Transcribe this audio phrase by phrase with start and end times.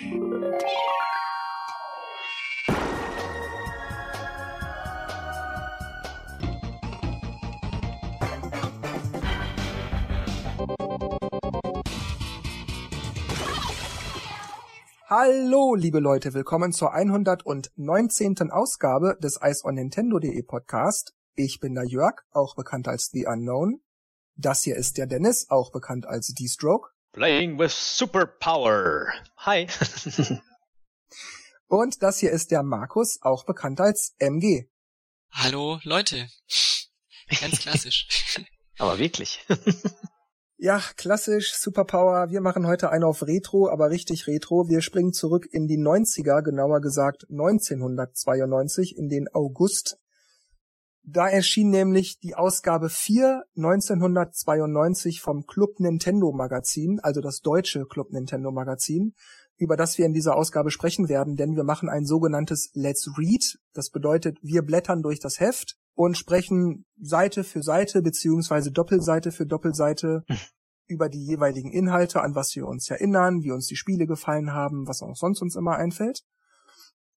[0.00, 0.16] Hallo,
[15.74, 18.50] liebe Leute, willkommen zur 119.
[18.50, 21.14] Ausgabe des Ice on Nintendo.de Podcast.
[21.34, 23.82] Ich bin der Jörg, auch bekannt als The Unknown.
[24.36, 26.88] Das hier ist der Dennis, auch bekannt als D-Stroke.
[27.12, 29.12] Playing with Superpower.
[29.38, 29.66] Hi.
[31.66, 34.68] Und das hier ist der Markus, auch bekannt als MG.
[35.32, 36.28] Hallo, Leute.
[37.40, 38.06] Ganz klassisch.
[38.78, 39.44] Aber wirklich.
[40.62, 42.28] Ja, klassisch, Superpower.
[42.28, 44.68] Wir machen heute eine auf Retro, aber richtig Retro.
[44.68, 49.96] Wir springen zurück in die 90er, genauer gesagt 1992, in den August.
[51.02, 58.12] Da erschien nämlich die Ausgabe 4 1992 vom Club Nintendo Magazin, also das deutsche Club
[58.12, 59.14] Nintendo Magazin,
[59.56, 63.58] über das wir in dieser Ausgabe sprechen werden, denn wir machen ein sogenanntes Let's Read.
[63.74, 69.46] Das bedeutet, wir blättern durch das Heft und sprechen Seite für Seite beziehungsweise Doppelseite für
[69.46, 70.24] Doppelseite
[70.86, 74.88] über die jeweiligen Inhalte, an was wir uns erinnern, wie uns die Spiele gefallen haben,
[74.88, 76.24] was auch sonst uns immer einfällt.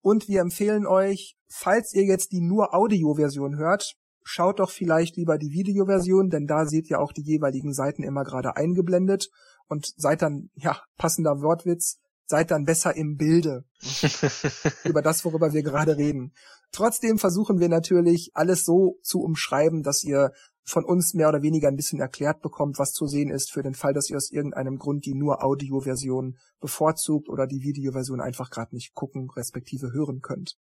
[0.03, 5.37] Und wir empfehlen euch, falls ihr jetzt die nur Audioversion hört, schaut doch vielleicht lieber
[5.37, 9.29] die Videoversion, denn da seht ihr auch die jeweiligen Seiten immer gerade eingeblendet
[9.67, 13.63] und seid dann, ja, passender Wortwitz, seid dann besser im Bilde
[14.83, 16.33] über das, worüber wir gerade reden.
[16.73, 21.67] Trotzdem versuchen wir natürlich, alles so zu umschreiben, dass ihr von uns mehr oder weniger
[21.67, 24.77] ein bisschen erklärt bekommt, was zu sehen ist, für den Fall, dass ihr aus irgendeinem
[24.77, 30.57] Grund die nur Audioversion bevorzugt oder die Videoversion einfach gerade nicht gucken, respektive hören könnt.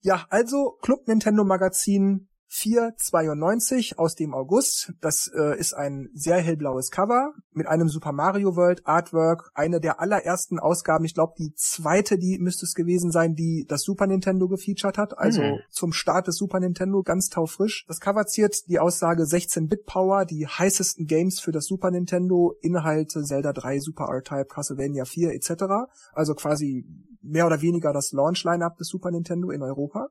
[0.00, 4.92] Ja, also Club Nintendo Magazin 492 aus dem August.
[5.00, 9.50] Das äh, ist ein sehr hellblaues Cover mit einem Super Mario World Artwork.
[9.54, 13.82] Eine der allerersten Ausgaben, ich glaube die zweite, die müsste es gewesen sein, die das
[13.82, 15.18] Super Nintendo gefeatured hat.
[15.18, 15.58] Also mhm.
[15.68, 17.84] zum Start des Super Nintendo, ganz taufrisch.
[17.88, 23.24] Das Cover ziert die Aussage 16-Bit Power, die heißesten Games für das Super Nintendo, Inhalte
[23.24, 25.64] Zelda 3, Super R-Type, Castlevania 4 etc.
[26.12, 26.86] Also quasi
[27.20, 30.08] mehr oder weniger das Launch-Line-Up des Super Nintendo in Europa.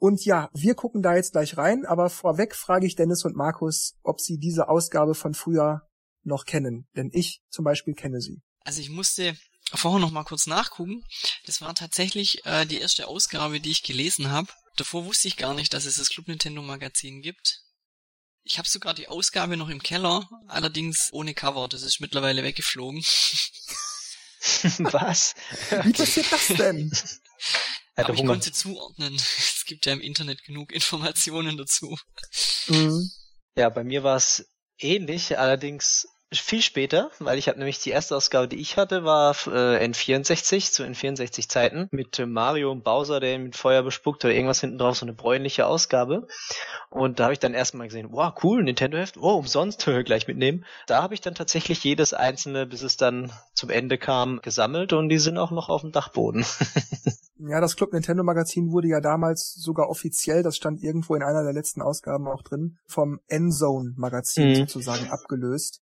[0.00, 3.98] Und ja, wir gucken da jetzt gleich rein, aber vorweg frage ich Dennis und Markus,
[4.02, 5.82] ob sie diese Ausgabe von früher
[6.22, 6.88] noch kennen.
[6.96, 8.40] Denn ich zum Beispiel kenne sie.
[8.64, 9.36] Also ich musste
[9.74, 11.04] vorher noch mal kurz nachgucken.
[11.44, 14.48] Das war tatsächlich äh, die erste Ausgabe, die ich gelesen habe.
[14.76, 17.60] Davor wusste ich gar nicht, dass es das Club Nintendo Magazin gibt.
[18.42, 21.68] Ich habe sogar die Ausgabe noch im Keller, allerdings ohne Cover.
[21.68, 23.04] Das ist mittlerweile weggeflogen.
[24.78, 25.34] Was?
[25.84, 26.90] Wie passiert das denn?
[27.96, 29.14] Aber ich konnte zuordnen.
[29.60, 31.96] Es gibt ja im Internet genug Informationen dazu.
[32.66, 33.08] Mhm.
[33.56, 38.14] Ja, bei mir war es ähnlich, allerdings viel später, weil ich habe nämlich die erste
[38.14, 43.18] Ausgabe, die ich hatte, war äh, N64 zu N64 Zeiten mit äh, Mario und Bowser,
[43.18, 46.28] der mit Feuer bespuckt oder irgendwas hinten drauf, so eine bräunliche Ausgabe.
[46.88, 50.64] Und da habe ich dann erstmal gesehen, wow, cool, Nintendo Heft, oh, umsonst, gleich mitnehmen.
[50.86, 55.08] Da habe ich dann tatsächlich jedes einzelne, bis es dann zum Ende kam, gesammelt und
[55.08, 56.44] die sind auch noch auf dem Dachboden.
[57.42, 61.42] Ja, das Club Nintendo Magazin wurde ja damals sogar offiziell, das stand irgendwo in einer
[61.42, 64.54] der letzten Ausgaben auch drin, vom Endzone Magazin mhm.
[64.56, 65.80] sozusagen abgelöst.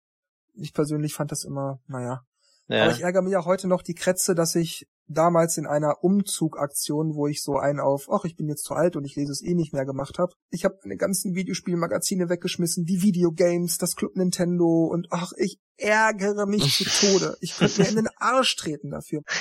[0.57, 2.25] Ich persönlich fand das immer, naja.
[2.67, 2.83] Ja.
[2.83, 7.15] Aber ich ärgere mich auch heute noch die Krätze, dass ich damals in einer Umzugaktion,
[7.15, 9.43] wo ich so einen auf, ach, ich bin jetzt zu alt und ich lese es
[9.43, 10.33] eh nicht mehr gemacht habe.
[10.49, 16.45] Ich habe meine ganzen Videospielmagazine weggeschmissen, die Videogames, das Club Nintendo und ach, ich ärgere
[16.45, 17.37] mich zu Tode.
[17.41, 19.21] Ich könnte mir in den Arsch treten dafür.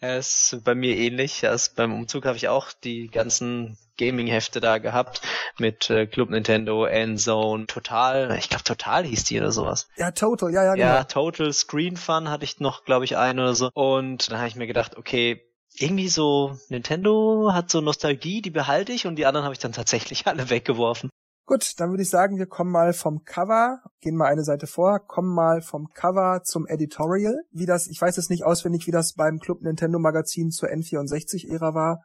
[0.00, 1.46] Es ist bei mir ähnlich.
[1.46, 5.20] Also beim Umzug habe ich auch die ganzen Gaming-Hefte da gehabt
[5.58, 9.88] mit äh, Club Nintendo, Endzone, Total, ich glaube Total hieß die oder sowas.
[9.96, 10.86] Ja, Total, ja, ja, genau.
[10.86, 13.70] Ja, Total Screen Fun hatte ich noch, glaube ich, ein oder so.
[13.72, 15.42] Und dann habe ich mir gedacht, okay,
[15.76, 19.72] irgendwie so Nintendo hat so Nostalgie, die behalte ich und die anderen habe ich dann
[19.72, 21.10] tatsächlich alle weggeworfen.
[21.46, 25.00] Gut, dann würde ich sagen, wir kommen mal vom Cover, gehen mal eine Seite vor,
[25.00, 27.36] kommen mal vom Cover zum Editorial.
[27.50, 31.74] Wie das, ich weiß jetzt nicht auswendig, wie das beim Club Nintendo Magazin zur N64-Ära
[31.74, 32.02] war,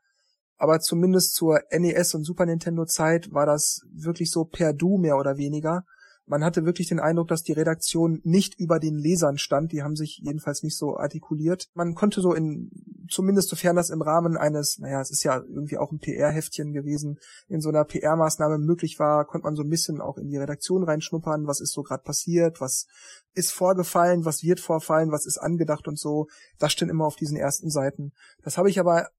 [0.57, 5.15] aber zumindest zur NES und Super Nintendo Zeit war das wirklich so per Du mehr
[5.15, 5.83] oder weniger.
[6.29, 9.71] Man hatte wirklich den Eindruck, dass die Redaktion nicht über den Lesern stand.
[9.71, 11.69] Die haben sich jedenfalls nicht so artikuliert.
[11.73, 12.69] Man konnte so in,
[13.09, 17.17] zumindest sofern das im Rahmen eines, naja, es ist ja irgendwie auch ein PR-Heftchen gewesen,
[17.47, 20.83] in so einer PR-Maßnahme möglich war, konnte man so ein bisschen auch in die Redaktion
[20.83, 22.85] reinschnuppern, was ist so gerade passiert, was
[23.33, 26.27] ist vorgefallen, was wird vorfallen, was ist angedacht und so.
[26.59, 28.11] Das stand immer auf diesen ersten Seiten.
[28.43, 29.09] Das habe ich aber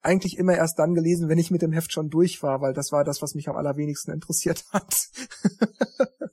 [0.00, 2.92] eigentlich immer erst dann gelesen, wenn ich mit dem Heft schon durch war, weil das
[2.92, 5.08] war das, was mich am allerwenigsten interessiert hat.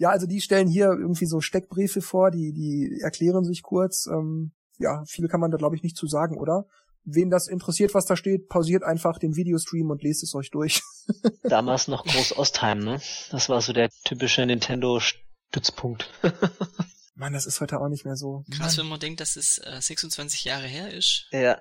[0.00, 4.06] Ja, also die stellen hier irgendwie so Steckbriefe vor, die, die erklären sich kurz.
[4.06, 6.64] Ähm, ja, viel kann man da glaube ich nicht zu sagen, oder?
[7.04, 10.80] Wen das interessiert, was da steht, pausiert einfach den Videostream und lest es euch durch.
[11.42, 12.98] Damals noch Groß Ostheim, ne?
[13.30, 16.10] Das war so der typische Nintendo-Stützpunkt.
[17.14, 18.44] Mann, das ist heute auch nicht mehr so.
[18.56, 21.26] Krass, wenn man denkt, dass es äh, 26 Jahre her ist.
[21.30, 21.60] ja.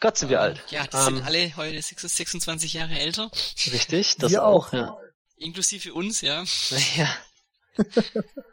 [0.00, 0.62] Gott sind wir Ähm, alt.
[0.70, 3.30] Ja, das Ähm, sind alle heute 26 Jahre älter.
[3.72, 4.68] Richtig, das Wir auch.
[4.68, 4.72] auch.
[4.72, 4.96] Ja.
[5.36, 6.44] Inklusive uns, ja.
[6.96, 7.08] ja.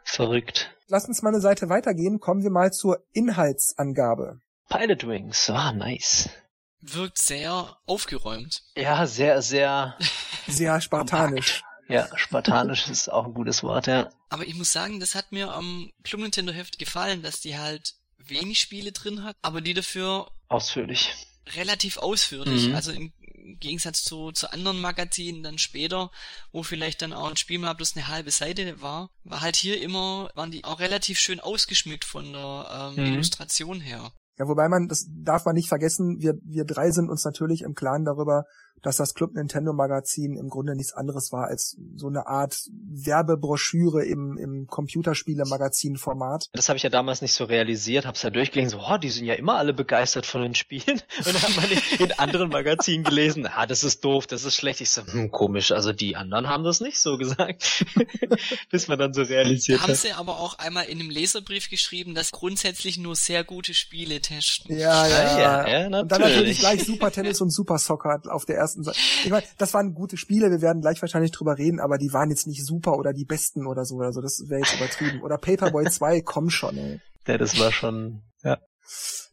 [0.04, 0.74] Verrückt.
[0.88, 2.20] Lass uns mal eine Seite weitergehen.
[2.20, 4.40] Kommen wir mal zur Inhaltsangabe.
[4.68, 6.28] Pilot Wings, ah, nice.
[6.80, 8.62] Wirkt sehr aufgeräumt.
[8.74, 9.96] Ja, sehr, sehr,
[10.46, 11.62] Sehr spartanisch.
[11.88, 14.10] ja, spartanisch ist auch ein gutes Wort, ja.
[14.28, 17.94] Aber ich muss sagen, das hat mir am Club Nintendo Heft gefallen, dass die halt
[18.18, 21.12] wenig Spiele drin hat, aber die dafür Ausführlich.
[21.54, 22.68] relativ ausführlich.
[22.68, 22.74] Mhm.
[22.74, 23.12] Also im
[23.58, 26.10] Gegensatz zu, zu anderen Magazinen dann später,
[26.52, 29.80] wo vielleicht dann auch ein Spiel mal bloß eine halbe Seite war, war halt hier
[29.82, 33.12] immer, waren die auch relativ schön ausgeschmückt von der ähm, Mhm.
[33.14, 34.12] Illustration her.
[34.38, 37.74] Ja, wobei man, das darf man nicht vergessen, wir, wir drei sind uns natürlich im
[37.74, 38.44] Klaren darüber,
[38.82, 42.56] dass das Club Nintendo Magazin im Grunde nichts anderes war als so eine Art
[42.90, 46.48] Werbebroschüre im, im Computerspiele-Magazin-Format.
[46.52, 49.26] Das habe ich ja damals nicht so realisiert, hab's ja durchgelesen, so, oh, die sind
[49.26, 51.00] ja immer alle begeistert von den Spielen.
[51.18, 51.66] Und dann hat man
[51.98, 54.80] in anderen Magazinen gelesen, ah, das ist doof, das ist schlecht.
[54.80, 57.84] Ich so, hm, komisch, also die anderen haben das nicht so gesagt.
[58.70, 59.98] Bis man dann so realisiert Da haben hat.
[59.98, 64.76] sie aber auch einmal in einem Leserbrief geschrieben, dass grundsätzlich nur sehr gute Spiele testen.
[64.76, 65.38] Ja, ja, Ah,
[65.68, 66.58] ja, ja, Und dann natürlich natürlich.
[66.60, 68.98] gleich Super Tennis und Super Soccer auf der ersten Seite.
[69.24, 72.30] Ich meine, das waren gute Spiele, wir werden gleich wahrscheinlich drüber reden, aber die waren
[72.30, 73.98] jetzt nicht super oder die besten oder so.
[74.00, 75.22] Also das wäre jetzt übertrieben.
[75.22, 77.00] Oder Paperboy 2, komm schon, ey.
[77.26, 78.58] Ja, das war schon, ja.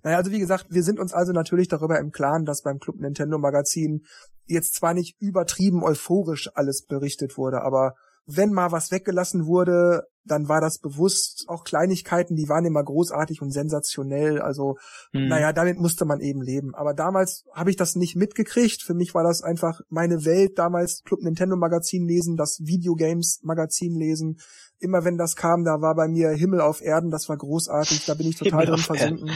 [0.04, 3.00] Naja, also wie gesagt, wir sind uns also natürlich darüber im Klaren, dass beim Club
[3.00, 4.06] Nintendo Magazin
[4.46, 7.96] jetzt zwar nicht übertrieben euphorisch alles berichtet wurde, aber
[8.28, 11.46] wenn mal was weggelassen wurde, dann war das bewusst.
[11.48, 14.42] Auch Kleinigkeiten, die waren immer großartig und sensationell.
[14.42, 14.78] Also,
[15.14, 15.30] Hm.
[15.30, 16.76] naja, damit musste man eben leben.
[16.76, 18.84] Aber damals habe ich das nicht mitgekriegt.
[18.84, 20.60] Für mich war das einfach meine Welt.
[20.60, 24.40] Damals Club Nintendo Magazin lesen, das Videogames Magazin lesen.
[24.80, 27.10] Immer wenn das kam, da war bei mir Himmel auf Erden.
[27.10, 28.06] Das war großartig.
[28.06, 28.84] Da bin ich total Himmel drin Erden.
[28.84, 29.30] versunken.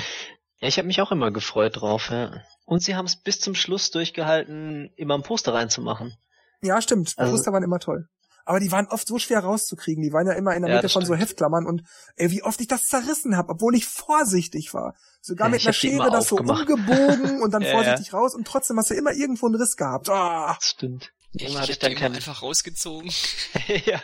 [0.59, 2.33] Ja, ich habe mich auch immer gefreut drauf, ja.
[2.65, 6.13] Und sie haben es bis zum Schluss durchgehalten, immer ein Poster reinzumachen.
[6.61, 7.13] Ja, stimmt.
[7.17, 8.07] Also- Poster waren immer toll.
[8.45, 10.03] Aber die waren oft so schwer rauszukriegen.
[10.03, 11.15] Die waren ja immer in der Ja, Mitte von so.
[11.15, 11.83] Heftklammern und
[12.15, 14.95] ey, wie oft ich das zerrissen habe, obwohl ich vorsichtig war.
[15.21, 18.77] Sogar Ja, mit einer Schere das so umgebogen und dann Ja, vorsichtig raus und trotzdem
[18.77, 20.09] hast du immer irgendwo einen Riss gehabt.
[20.09, 20.55] Ah.
[20.55, 21.11] Das stimmt.
[21.33, 23.11] Ich, Irgendwann ich hatte hab ich dann keinen, einfach rausgezogen.
[23.85, 24.01] ja.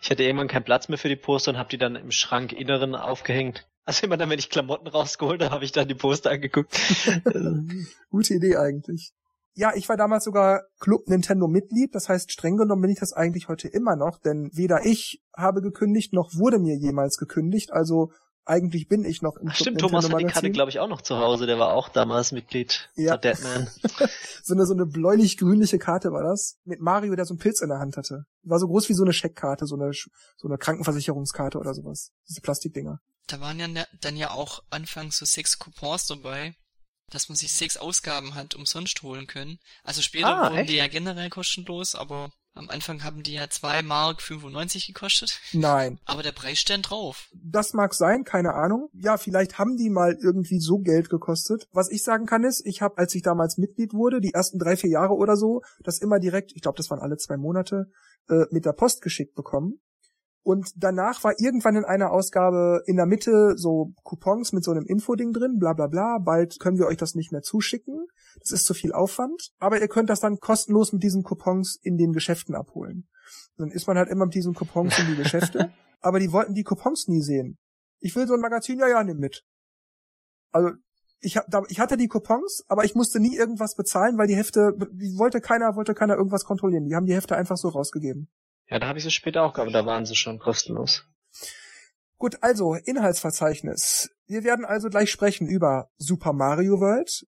[0.00, 2.52] Ich hatte irgendwann keinen Platz mehr für die Poster und habe die dann im Schrank
[2.52, 3.66] inneren aufgehängt.
[3.84, 6.78] Also immer dann, wenn ich Klamotten rausgeholt habe, habe ich dann die Poster angeguckt.
[8.10, 9.12] Gute Idee eigentlich.
[9.58, 13.12] Ja, ich war damals sogar Club Nintendo Mitglied, das heißt, streng genommen bin ich das
[13.12, 18.12] eigentlich heute immer noch, denn weder ich habe gekündigt, noch wurde mir jemals gekündigt, also
[18.44, 20.78] eigentlich bin ich noch im Ach, Club stimmt, Nintendo Thomas hat die Karte, glaube ich,
[20.78, 21.46] auch noch zu Hause.
[21.46, 22.88] Der war auch damals Mitglied.
[22.94, 23.16] Ja.
[23.16, 23.68] Der Deadman.
[24.44, 27.68] So eine, so eine bläulich-grünliche Karte war das, mit Mario, der so einen Pilz in
[27.68, 28.24] der Hand hatte.
[28.44, 32.12] War so groß wie so eine Scheckkarte, so eine, so eine Krankenversicherungskarte oder sowas.
[32.28, 33.00] Diese Plastikdinger.
[33.26, 36.54] Da waren ja ne- dann ja auch anfangs so sechs Coupons dabei,
[37.10, 39.58] dass man sich sechs Ausgaben hat umsonst holen können.
[39.84, 40.70] Also später Ah, wurden echt?
[40.70, 45.38] die ja generell kostenlos, aber am Anfang haben die ja zwei Mark 95 gekostet.
[45.52, 46.00] Nein.
[46.06, 47.28] Aber der Preis stand drauf.
[47.32, 48.88] Das mag sein, keine Ahnung.
[48.94, 51.68] Ja, vielleicht haben die mal irgendwie so Geld gekostet.
[51.70, 54.76] Was ich sagen kann ist, ich habe, als ich damals Mitglied wurde, die ersten drei,
[54.76, 57.86] vier Jahre oder so, das immer direkt, ich glaube, das waren alle zwei Monate,
[58.28, 59.80] äh, mit der Post geschickt bekommen.
[60.48, 64.86] Und danach war irgendwann in einer Ausgabe in der Mitte so Coupons mit so einem
[64.86, 66.16] Infoding drin, bla bla bla.
[66.16, 68.06] Bald können wir euch das nicht mehr zuschicken.
[68.40, 69.50] Das ist zu viel Aufwand.
[69.58, 73.10] Aber ihr könnt das dann kostenlos mit diesen Coupons in den Geschäften abholen.
[73.58, 75.70] Dann ist man halt immer mit diesen Coupons in die Geschäfte.
[76.00, 77.58] aber die wollten die Coupons nie sehen.
[78.00, 79.44] Ich will so ein Magazin, ja, ja, nimm mit.
[80.50, 80.70] Also,
[81.20, 84.72] ich, hab, ich hatte die Coupons, aber ich musste nie irgendwas bezahlen, weil die Hefte,
[84.92, 86.86] die wollte keiner, wollte keiner irgendwas kontrollieren.
[86.86, 88.30] Die haben die Hefte einfach so rausgegeben.
[88.68, 91.04] Ja, da habe ich sie später auch gehabt, da waren sie schon kostenlos.
[92.18, 94.10] Gut, also Inhaltsverzeichnis.
[94.26, 97.26] Wir werden also gleich sprechen über Super Mario World,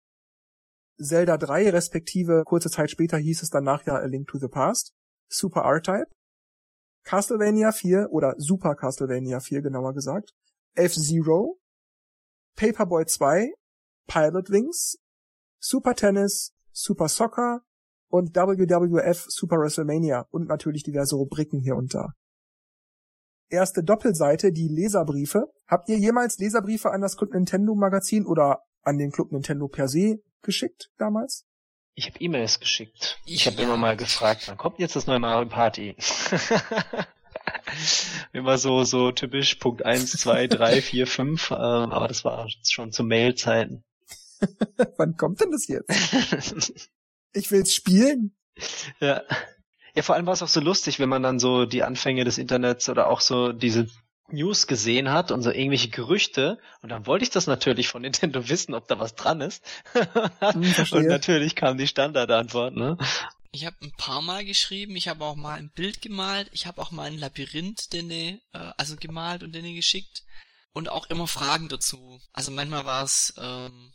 [0.99, 4.93] Zelda 3, respektive kurze Zeit später hieß es danach ja A Link to the Past,
[5.29, 6.11] Super R-Type,
[7.05, 10.35] Castlevania 4 oder Super Castlevania 4 genauer gesagt,
[10.75, 11.59] F-Zero,
[12.57, 13.55] Paperboy 2,
[14.07, 14.99] Pilot Wings,
[15.59, 17.63] Super Tennis, Super Soccer
[18.11, 22.13] und WWF Super WrestleMania und natürlich diverse Rubriken hier und da
[23.51, 25.51] erste Doppelseite, die Leserbriefe.
[25.67, 29.89] Habt ihr jemals Leserbriefe an das Club Nintendo Magazin oder an den Club Nintendo per
[29.89, 31.45] se geschickt damals?
[31.95, 33.19] Ich habe E-Mails geschickt.
[33.27, 33.65] Ich Ich habe ja.
[33.65, 35.97] immer mal gefragt, wann kommt jetzt das neue Mario Party?
[38.33, 42.93] Immer so, so typisch Punkt 1, 2, 3, 4, 5, ähm, aber das war schon
[42.93, 43.85] zu Mail-Zeiten.
[44.97, 45.91] Wann kommt denn das jetzt?
[47.33, 48.37] Ich will's spielen.
[49.01, 49.23] Ja.
[49.95, 52.39] Ja, vor allem war es auch so lustig, wenn man dann so die Anfänge des
[52.39, 53.89] Internets oder auch so diese
[54.33, 56.59] News gesehen hat und so irgendwelche Gerüchte.
[56.83, 59.65] Und dann wollte ich das natürlich von Nintendo wissen, ob da was dran ist.
[59.93, 62.97] Hm, und natürlich kam die Standardantwort, ne?
[63.53, 66.81] Ich habe ein paar Mal geschrieben, ich habe auch mal ein Bild gemalt, ich habe
[66.81, 70.23] auch mal ein Labyrinth denen, äh, also gemalt und denen geschickt
[70.73, 72.21] und auch immer Fragen dazu.
[72.33, 73.93] Also manchmal war es, ähm,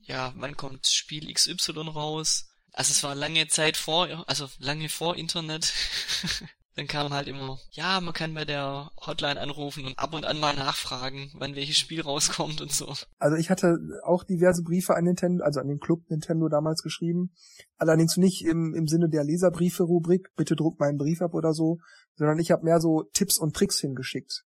[0.00, 2.49] ja, wann kommt Spiel XY raus?
[2.72, 5.72] Also es war lange Zeit vor, also lange vor Internet.
[6.76, 10.38] Dann kam halt immer, ja, man kann bei der Hotline anrufen und ab und an
[10.38, 12.94] mal nachfragen, wann welches Spiel rauskommt und so.
[13.18, 17.32] Also ich hatte auch diverse Briefe an Nintendo, also an den Club Nintendo damals geschrieben.
[17.76, 21.78] Allerdings nicht im, im Sinne der Leserbriefe-Rubrik, bitte druck meinen Brief ab oder so,
[22.14, 24.44] sondern ich habe mehr so Tipps und Tricks hingeschickt.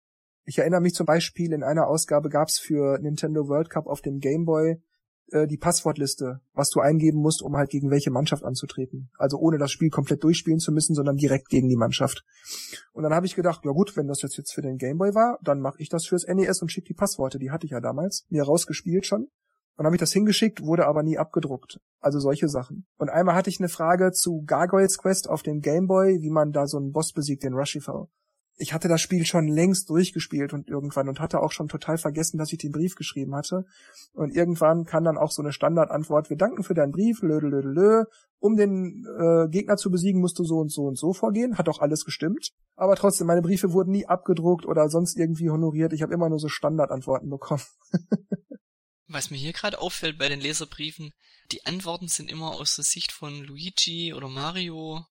[0.44, 4.18] Ich erinnere mich zum Beispiel, in einer Ausgabe gab's für Nintendo World Cup auf dem
[4.18, 4.82] Game Boy
[5.32, 9.10] äh, die Passwortliste, was du eingeben musst, um halt gegen welche Mannschaft anzutreten.
[9.18, 12.24] Also ohne das Spiel komplett durchspielen zu müssen, sondern direkt gegen die Mannschaft.
[12.92, 15.38] Und dann habe ich gedacht, ja gut, wenn das jetzt, jetzt für den Gameboy war,
[15.42, 18.26] dann mache ich das fürs NES und schicke die Passworte, die hatte ich ja damals,
[18.28, 19.28] mir rausgespielt schon.
[19.76, 21.80] Dann habe ich das hingeschickt, wurde aber nie abgedruckt.
[22.00, 22.86] Also solche Sachen.
[22.98, 26.66] Und einmal hatte ich eine Frage zu Gargoyles Quest auf dem Gameboy, wie man da
[26.66, 28.08] so einen Boss besiegt, den Rushifel
[28.60, 32.36] ich hatte das Spiel schon längst durchgespielt und irgendwann und hatte auch schon total vergessen,
[32.36, 33.64] dass ich den Brief geschrieben hatte.
[34.12, 37.60] Und irgendwann kann dann auch so eine Standardantwort, wir danken für deinen Brief, lö, lö,
[37.62, 38.04] lö,
[38.38, 41.56] um den äh, Gegner zu besiegen, musst du so und so und so vorgehen.
[41.56, 42.50] Hat auch alles gestimmt.
[42.76, 45.92] Aber trotzdem, meine Briefe wurden nie abgedruckt oder sonst irgendwie honoriert.
[45.92, 47.62] Ich habe immer nur so Standardantworten bekommen.
[49.08, 51.12] Was mir hier gerade auffällt bei den Leserbriefen,
[51.50, 55.04] die Antworten sind immer aus der Sicht von Luigi oder Mario.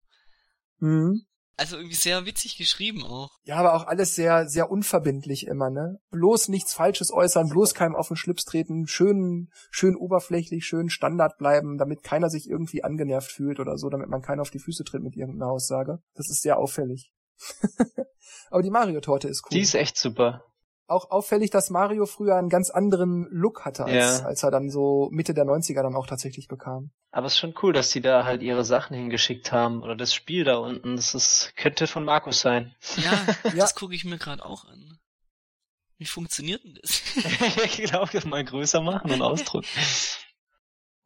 [0.80, 1.26] Mhm.
[1.60, 3.32] Also irgendwie sehr witzig geschrieben auch.
[3.44, 6.00] Ja, aber auch alles sehr, sehr unverbindlich immer, ne?
[6.10, 11.38] Bloß nichts Falsches äußern, bloß keinem auf den Schlips treten, schön, schön oberflächlich, schön Standard
[11.38, 14.86] bleiben, damit keiner sich irgendwie angenervt fühlt oder so, damit man keiner auf die Füße
[14.86, 16.00] tritt mit irgendeiner Aussage.
[16.16, 17.12] Das ist sehr auffällig.
[18.50, 19.58] aber die Mario-Torte ist cool.
[19.58, 20.49] Die ist echt super
[20.90, 24.26] auch auffällig, dass Mario früher einen ganz anderen Look hatte, als, ja.
[24.26, 26.92] als er dann so Mitte der 90er dann auch tatsächlich bekam.
[27.12, 30.14] Aber es ist schon cool, dass die da halt ihre Sachen hingeschickt haben oder das
[30.14, 30.96] Spiel da unten.
[30.96, 32.76] Das ist, könnte von Markus sein.
[32.98, 33.52] Ja, ja.
[33.56, 35.00] das gucke ich mir gerade auch an.
[35.98, 37.02] Wie funktioniert denn das?
[37.64, 39.68] ich glaube, das mal größer machen und ausdrucken.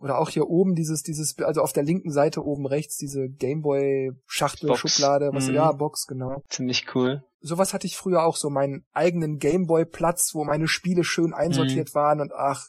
[0.03, 4.75] Oder auch hier oben dieses, dieses, also auf der linken Seite oben rechts, diese Gameboy-Schachtel,
[4.75, 5.55] Schublade, was, mhm.
[5.55, 6.43] ja, Box, genau.
[6.50, 7.24] Ziemlich cool.
[7.39, 11.95] Sowas hatte ich früher auch so, meinen eigenen Gameboy-Platz, wo meine Spiele schön einsortiert mhm.
[11.95, 12.67] waren und ach.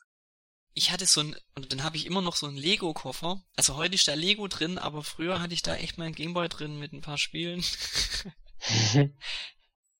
[0.74, 3.40] Ich hatte so ein, und dann habe ich immer noch so einen Lego-Koffer.
[3.56, 6.78] Also heute ist da Lego drin, aber früher hatte ich da echt meinen Gameboy drin
[6.78, 7.64] mit ein paar Spielen.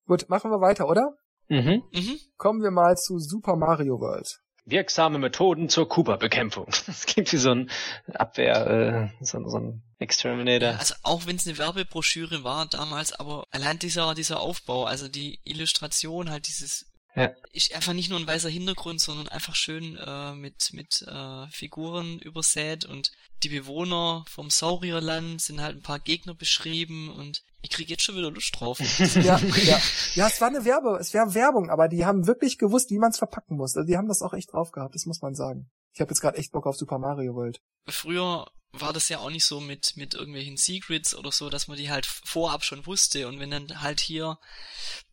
[0.05, 1.17] Gut, machen wir weiter, oder?
[1.49, 1.83] Mhm.
[1.91, 2.17] mhm.
[2.37, 6.67] Kommen wir mal zu Super Mario World wirksame Methoden zur Cooper-Bekämpfung.
[6.85, 7.69] Das klingt wie so ein
[8.13, 10.71] Abwehr, äh, so, so ein Exterminator.
[10.71, 15.07] Ja, also auch wenn es eine Werbebroschüre war damals, aber allein dieser, dieser Aufbau, also
[15.07, 17.31] die Illustration, halt dieses ja.
[17.53, 22.19] ist einfach nicht nur ein weißer Hintergrund, sondern einfach schön äh, mit, mit äh, Figuren
[22.19, 23.11] übersät und
[23.43, 28.15] die Bewohner vom Saurierland sind halt ein paar Gegner beschrieben und ich krieg jetzt schon
[28.15, 28.79] wieder Lust drauf.
[29.15, 29.81] ja, ja.
[30.13, 33.11] ja, es war eine Werbe, es wäre Werbung, aber die haben wirklich gewusst, wie man
[33.11, 33.75] es verpacken muss.
[33.75, 35.69] Also die haben das auch echt drauf gehabt, das muss man sagen.
[35.93, 37.59] Ich habe jetzt gerade echt Bock auf Super Mario World.
[37.87, 41.77] Früher war das ja auch nicht so mit mit irgendwelchen Secrets oder so, dass man
[41.77, 44.37] die halt vorab schon wusste und wenn dann halt hier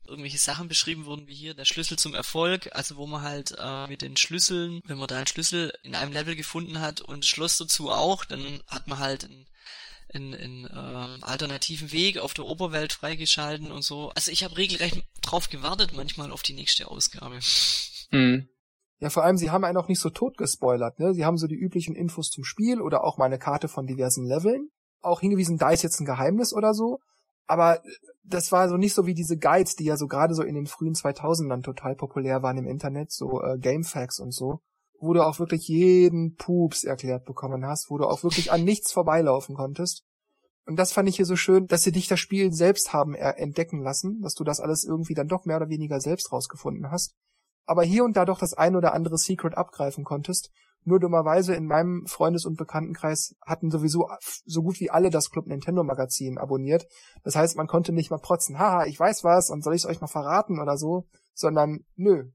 [0.04, 3.87] irgendwelche Sachen beschrieben wurden, wie hier der Schlüssel zum Erfolg, also wo man halt äh,
[3.87, 7.56] mit den Schlüsseln, wenn man da einen Schlüssel in einem Level gefunden hat und Schloss
[7.56, 9.47] dazu auch, dann hat man halt einen,
[10.14, 14.11] einen, einen äh, alternativen Weg auf der Oberwelt freigeschalten und so.
[14.11, 17.38] Also ich habe regelrecht drauf gewartet, manchmal auf die nächste Ausgabe.
[18.11, 18.49] Mhm.
[19.00, 21.12] Ja, vor allem, sie haben einen auch nicht so tot gespoilert, ne?
[21.12, 24.25] Sie haben so die üblichen Infos zum Spiel oder auch mal eine Karte von diversen
[24.25, 24.69] Leveln.
[25.00, 27.00] Auch hingewiesen, da ist jetzt ein Geheimnis oder so.
[27.47, 27.83] Aber
[28.23, 30.66] das war so nicht so wie diese Guides, die ja so gerade so in den
[30.66, 34.61] frühen 2000ern total populär waren im Internet, so äh, Gamefacts und so,
[35.02, 38.92] wo du auch wirklich jeden Pups erklärt bekommen hast, wo du auch wirklich an nichts
[38.92, 40.04] vorbeilaufen konntest.
[40.64, 43.82] Und das fand ich hier so schön, dass sie dich das Spiel selbst haben entdecken
[43.82, 47.14] lassen, dass du das alles irgendwie dann doch mehr oder weniger selbst rausgefunden hast.
[47.66, 50.50] Aber hier und da doch das ein oder andere Secret abgreifen konntest
[50.85, 54.09] nur dummerweise in meinem Freundes- und Bekanntenkreis hatten sowieso
[54.44, 56.87] so gut wie alle das Club Nintendo Magazin abonniert.
[57.23, 59.88] Das heißt, man konnte nicht mal protzen, haha, ich weiß was und soll ich es
[59.88, 62.30] euch mal verraten oder so, sondern nö.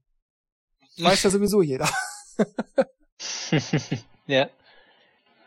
[0.98, 1.88] Weiß ja sowieso jeder.
[4.26, 4.48] ja.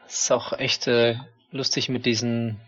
[0.07, 1.15] Ist auch echt äh,
[1.51, 2.59] lustig mit diesen,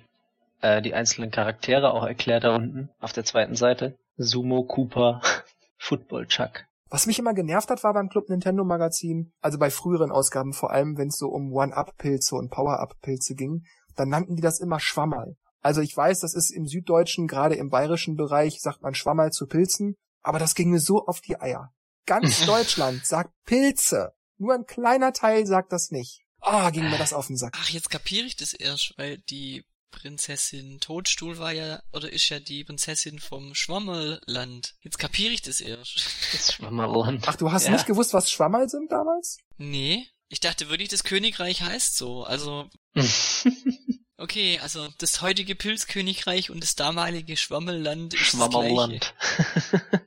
[0.62, 3.98] äh, die einzelnen Charaktere auch erklärt da unten auf der zweiten Seite.
[4.18, 5.22] Sumo Cooper,
[5.77, 6.65] Football Chuck.
[6.89, 10.72] Was mich immer genervt hat, war beim Club Nintendo Magazin, also bei früheren Ausgaben vor
[10.72, 13.63] allem, wenn es so um One-Up-Pilze und Power-Up-Pilze ging,
[13.96, 15.36] dann nannten die das immer Schwammerl.
[15.62, 19.48] Also ich weiß, das ist im Süddeutschen, gerade im bayerischen Bereich, sagt man Schwammerl zu
[19.48, 21.72] Pilzen, aber das ging mir so auf die Eier.
[22.05, 24.13] Ganz Deutschland sagt Pilze.
[24.38, 26.22] Nur ein kleiner Teil sagt das nicht.
[26.39, 27.55] Ah, oh, ging mir das auf den Sack.
[27.57, 32.39] Ach, jetzt kapiere ich das erst, weil die Prinzessin Toadstuhl war ja, oder ist ja
[32.39, 34.75] die Prinzessin vom Schwammerland.
[34.81, 36.05] Jetzt kapiere ich das erst.
[36.33, 37.24] Das Schwammerland.
[37.27, 37.72] Ach, du hast ja.
[37.72, 39.38] nicht gewusst, was Schwammerl sind damals?
[39.57, 40.05] Nee.
[40.27, 42.24] Ich dachte wirklich, das Königreich heißt so.
[42.24, 42.69] Also.
[44.17, 49.13] okay, also das heutige Pilzkönigreich und das damalige Schwammelland ist Schwammerland.
[49.19, 50.05] das gleiche.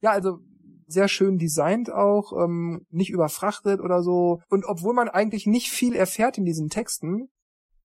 [0.00, 0.40] ja, also
[0.86, 4.40] sehr schön designt auch, ähm, nicht überfrachtet oder so.
[4.48, 7.28] Und obwohl man eigentlich nicht viel erfährt in diesen Texten,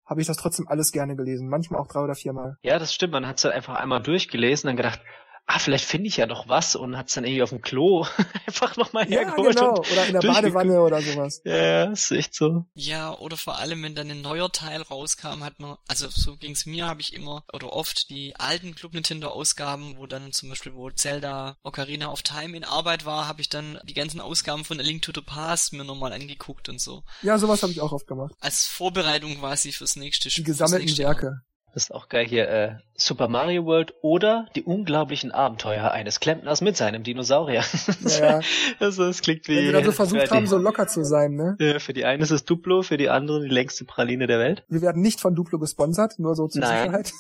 [0.06, 1.48] habe ich das trotzdem alles gerne gelesen.
[1.48, 2.58] Manchmal auch drei oder viermal.
[2.64, 3.14] Ja, das stimmt.
[3.14, 5.02] Man hat es halt einfach einmal durchgelesen und dann gedacht,
[5.46, 8.06] ah, vielleicht finde ich ja noch was und hat's dann irgendwie auf dem Klo
[8.48, 9.56] einfach nochmal ja, hergeholt.
[9.56, 9.80] Genau.
[9.80, 11.42] Oder in der Badewanne oder sowas.
[11.44, 12.66] Ja, ist echt so.
[12.74, 16.66] Ja, oder vor allem, wenn dann ein neuer Teil rauskam, hat man, also so ging's
[16.66, 20.74] mir, habe ich immer oder oft die alten Club Nintendo Ausgaben, wo dann zum Beispiel,
[20.74, 24.80] wo Zelda Ocarina of Time in Arbeit war, habe ich dann die ganzen Ausgaben von
[24.80, 27.04] A Link to the Past mir nochmal angeguckt und so.
[27.22, 28.34] Ja, sowas habe ich auch oft gemacht.
[28.40, 30.44] Als Vorbereitung quasi fürs nächste Spiel.
[30.44, 31.42] Die gesammelten Werke.
[31.74, 36.62] Das ist auch geil hier, äh, Super Mario World oder die unglaublichen Abenteuer eines Klempners
[36.62, 37.64] mit seinem Dinosaurier.
[38.22, 38.42] Ja.
[38.80, 39.56] also es klingt wie.
[39.56, 41.56] Wenn wir dann so versucht haben, so locker zu sein, ne?
[41.60, 44.66] Ja, für die einen ist es Duplo, für die anderen die längste Praline der Welt.
[44.68, 46.84] Wir werden nicht von Duplo gesponsert, nur so zur Nein.
[46.84, 47.12] Sicherheit.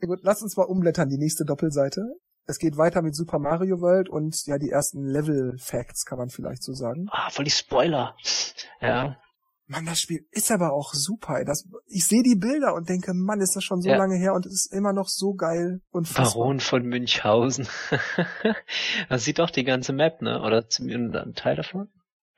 [0.00, 2.02] ja, gut, lass uns mal umblättern, die nächste Doppelseite.
[2.46, 6.28] Es geht weiter mit Super Mario World und ja, die ersten Level Facts kann man
[6.28, 7.06] vielleicht so sagen.
[7.10, 8.16] Ah, voll die Spoiler.
[8.82, 9.16] Ja.
[9.66, 11.42] Mann, das Spiel ist aber auch super.
[11.44, 13.96] Das, ich sehe die Bilder und denke, Mann, ist das schon so ja.
[13.96, 17.66] lange her und es ist immer noch so geil und Baron von Münchhausen.
[19.08, 20.42] Man sieht doch die ganze Map, ne?
[20.42, 21.88] Oder zumindest ein Teil davon?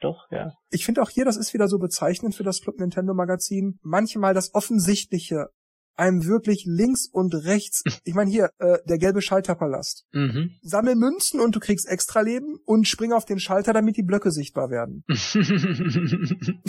[0.00, 0.52] Doch, ja.
[0.70, 3.78] Ich finde auch hier, das ist wieder so bezeichnend für das Club Nintendo Magazin.
[3.82, 5.48] Manchmal das Offensichtliche
[5.96, 10.04] einem wirklich links und rechts, ich meine hier, äh, der gelbe Schalterpalast.
[10.12, 10.50] Mhm.
[10.62, 14.30] Sammel Münzen und du kriegst extra Leben und spring auf den Schalter, damit die Blöcke
[14.30, 15.04] sichtbar werden.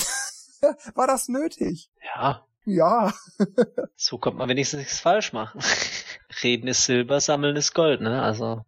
[0.96, 1.90] War das nötig?
[2.16, 2.46] Ja.
[2.66, 3.14] Ja.
[3.96, 5.62] so kommt man wenigstens nichts falsch machen.
[6.44, 8.22] Reden ist Silber, sammeln ist Gold, ne?
[8.22, 8.62] Also.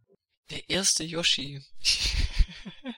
[0.51, 1.61] Der erste Yoshi.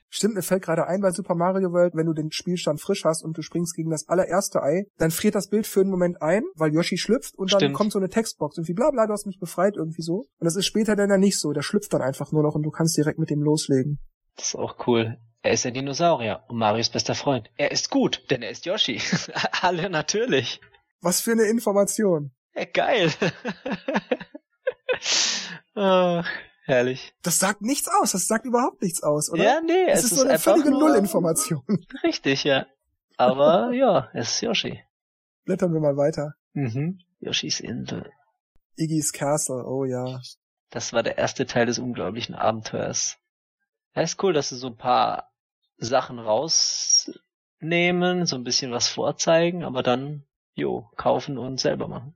[0.10, 3.24] Stimmt, mir fällt gerade ein bei Super Mario World, wenn du den Spielstand frisch hast
[3.24, 6.44] und du springst gegen das allererste Ei, dann friert das Bild für einen Moment ein,
[6.56, 7.76] weil Yoshi schlüpft und dann Stimmt.
[7.76, 10.26] kommt so eine Textbox und wie bla bla, du hast mich befreit irgendwie so.
[10.38, 12.64] Und das ist später dann ja nicht so, der schlüpft dann einfach nur noch und
[12.64, 14.00] du kannst direkt mit dem loslegen.
[14.36, 15.18] Das ist auch cool.
[15.44, 17.50] Er ist ein Dinosaurier und Marios bester Freund.
[17.58, 19.02] Er ist gut, denn er ist Yoshi.
[19.62, 20.62] Alle natürlich.
[21.02, 22.32] Was für eine Information.
[22.54, 23.12] Ja, geil.
[25.76, 26.22] oh,
[26.66, 27.16] herrlich.
[27.24, 29.44] Das sagt nichts aus, das sagt überhaupt nichts aus, oder?
[29.44, 31.64] Ja, nee, es, es ist, ist so eine völlige Nullinformation.
[32.04, 32.68] Richtig, ja.
[33.18, 34.84] Aber ja, es ist Yoshi.
[35.46, 36.36] Blättern wir mal weiter.
[36.54, 37.00] Mhm.
[37.20, 38.12] Yoshis Insel.
[38.76, 40.22] Iggy's Castle, oh ja.
[40.70, 43.18] Das war der erste Teil des unglaublichen Abenteuers.
[43.96, 45.31] Ja, ist cool, dass sie so ein paar
[45.82, 52.14] Sachen rausnehmen, so ein bisschen was vorzeigen, aber dann, jo, kaufen und selber machen.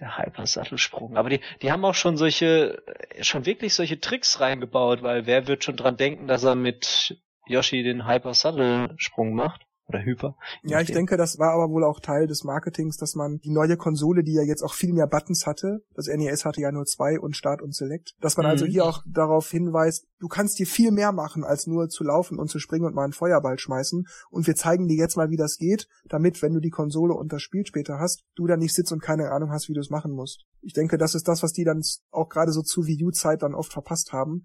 [0.00, 1.16] Der Hyper-Sattelsprung.
[1.16, 2.82] Aber die, die haben auch schon solche,
[3.20, 7.82] schon wirklich solche Tricks reingebaut, weil wer wird schon dran denken, dass er mit Yoshi
[7.82, 9.65] den Hyper-Sattelsprung macht?
[9.88, 10.36] Oder Hyper.
[10.64, 13.76] Ja, ich denke, das war aber wohl auch Teil des Marketings, dass man die neue
[13.76, 17.20] Konsole, die ja jetzt auch viel mehr Buttons hatte, das NES hatte ja nur zwei
[17.20, 18.68] und Start und Select, dass man also mhm.
[18.68, 22.40] also hier auch darauf hinweist, du kannst dir viel mehr machen, als nur zu laufen
[22.40, 24.06] und zu springen und mal einen Feuerball schmeißen.
[24.30, 27.32] Und wir zeigen dir jetzt mal, wie das geht, damit, wenn du die Konsole und
[27.32, 29.90] das Spiel später hast, du da nicht sitzt und keine Ahnung hast, wie du es
[29.90, 30.46] machen musst.
[30.62, 33.54] Ich denke, das ist das, was die dann auch gerade so zu Wii U-Zeit dann
[33.54, 34.42] oft verpasst haben,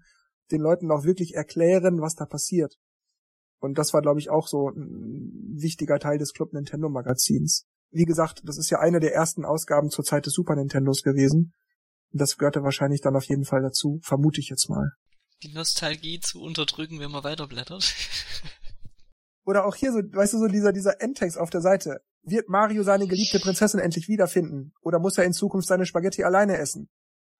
[0.52, 2.78] den Leuten auch wirklich erklären, was da passiert.
[3.62, 7.64] Und das war, glaube ich, auch so ein wichtiger Teil des Club Nintendo Magazins.
[7.92, 11.54] Wie gesagt, das ist ja eine der ersten Ausgaben zur Zeit des Super Nintendos gewesen.
[12.12, 14.90] Und das gehörte wahrscheinlich dann auf jeden Fall dazu, vermute ich jetzt mal.
[15.44, 17.94] Die Nostalgie zu unterdrücken, wenn man weiterblättert.
[19.44, 22.00] Oder auch hier so, weißt du, so dieser, dieser Endtext auf der Seite.
[22.24, 24.72] Wird Mario seine geliebte Prinzessin endlich wiederfinden?
[24.80, 26.88] Oder muss er in Zukunft seine Spaghetti alleine essen?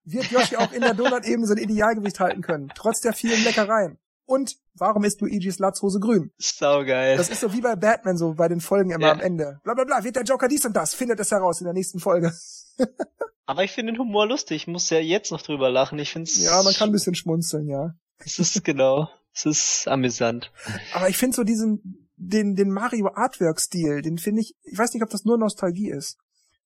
[0.05, 3.97] Wird Yoshi auch in der Donut-Ebene sein Idealgewicht halten können, trotz der vielen Leckereien?
[4.25, 6.31] Und warum ist Luigis Latzhose grün?
[6.37, 7.17] Saugeil.
[7.17, 9.11] Das ist so wie bei Batman, so bei den Folgen immer ja.
[9.13, 9.59] am Ende.
[9.63, 11.99] Bla bla bla, wird der Joker dies und das, findet es heraus in der nächsten
[11.99, 12.33] Folge.
[13.45, 15.99] Aber ich finde den Humor lustig, ich muss ja jetzt noch drüber lachen.
[15.99, 16.41] Ich find's.
[16.41, 17.93] Ja, man kann ein bisschen schmunzeln, ja.
[18.19, 19.09] Es ist genau.
[19.35, 20.51] Es ist amüsant.
[20.93, 25.01] Aber ich finde so diesen, den, den Mario Artwork-Stil, den finde ich, ich weiß nicht,
[25.01, 26.19] ob das nur Nostalgie ist.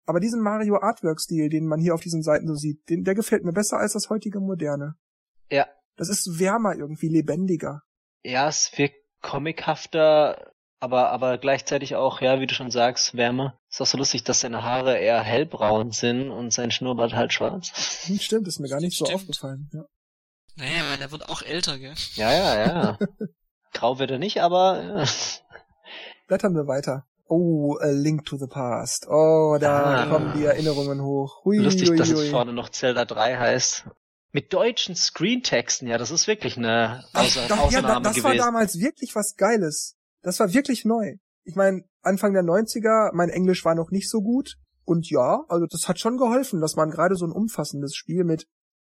[0.05, 3.45] Aber diesen Mario Artwork-Stil, den man hier auf diesen Seiten so sieht, den, der gefällt
[3.45, 4.95] mir besser als das heutige Moderne.
[5.49, 5.65] Ja.
[5.95, 7.83] Das ist wärmer irgendwie, lebendiger.
[8.23, 13.57] Ja, es wirkt comichafter, aber, aber gleichzeitig auch, ja, wie du schon sagst, wärmer.
[13.69, 17.71] Ist auch so lustig, dass seine Haare eher hellbraun sind und sein Schnurrbart halt schwarz.
[18.07, 19.09] Hm, stimmt, ist mir gar nicht Stimmt.
[19.09, 19.69] so aufgefallen.
[19.73, 19.85] Ja.
[20.55, 21.93] Naja, weil der wird auch älter, gell?
[22.15, 22.97] Ja, ja, ja.
[23.73, 25.05] Grau wird er nicht, aber äh,
[26.27, 27.05] Blättern wir weiter.
[27.29, 29.05] Oh, A Link to the Past.
[29.09, 30.05] Oh, da Ah.
[30.07, 31.43] kommen die Erinnerungen hoch.
[31.43, 32.29] Hui, lustig, hui, dass es hui.
[32.29, 33.85] vorne noch Zelda 3 heißt.
[34.31, 38.31] Mit deutschen Screentexten, ja, das ist wirklich eine Außer Doch, ja, da, Ausnahme das war
[38.31, 38.45] gewesen.
[38.45, 39.95] damals wirklich was Geiles.
[40.21, 41.15] Das war wirklich neu.
[41.43, 44.55] Ich meine, Anfang der 90er, mein Englisch war noch nicht so gut.
[44.83, 48.47] Und ja, also das hat schon geholfen, dass man gerade so ein umfassendes Spiel mit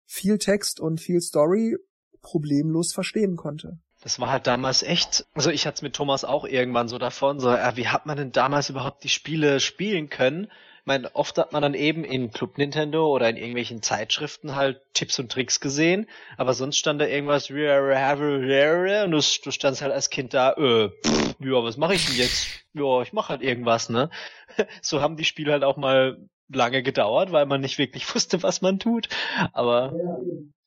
[0.06, 1.76] viel Text und viel Story
[2.22, 3.78] problemlos verstehen konnte.
[4.02, 7.38] Das war halt damals echt, also ich hatte es mit Thomas auch irgendwann so davon,
[7.38, 10.50] so, ja, wie hat man denn damals überhaupt die Spiele spielen können?
[10.84, 15.18] Meine, oft hat man dann eben in Club Nintendo oder in irgendwelchen Zeitschriften halt Tipps
[15.18, 20.34] und Tricks gesehen, aber sonst stand da irgendwas und du, du standst halt als Kind
[20.34, 22.48] da, äh, pff, ja, was mache ich denn jetzt?
[22.72, 24.10] Ja, ich mache halt irgendwas, ne?
[24.82, 28.62] So haben die Spiele halt auch mal lange gedauert, weil man nicht wirklich wusste, was
[28.62, 29.08] man tut,
[29.52, 29.92] aber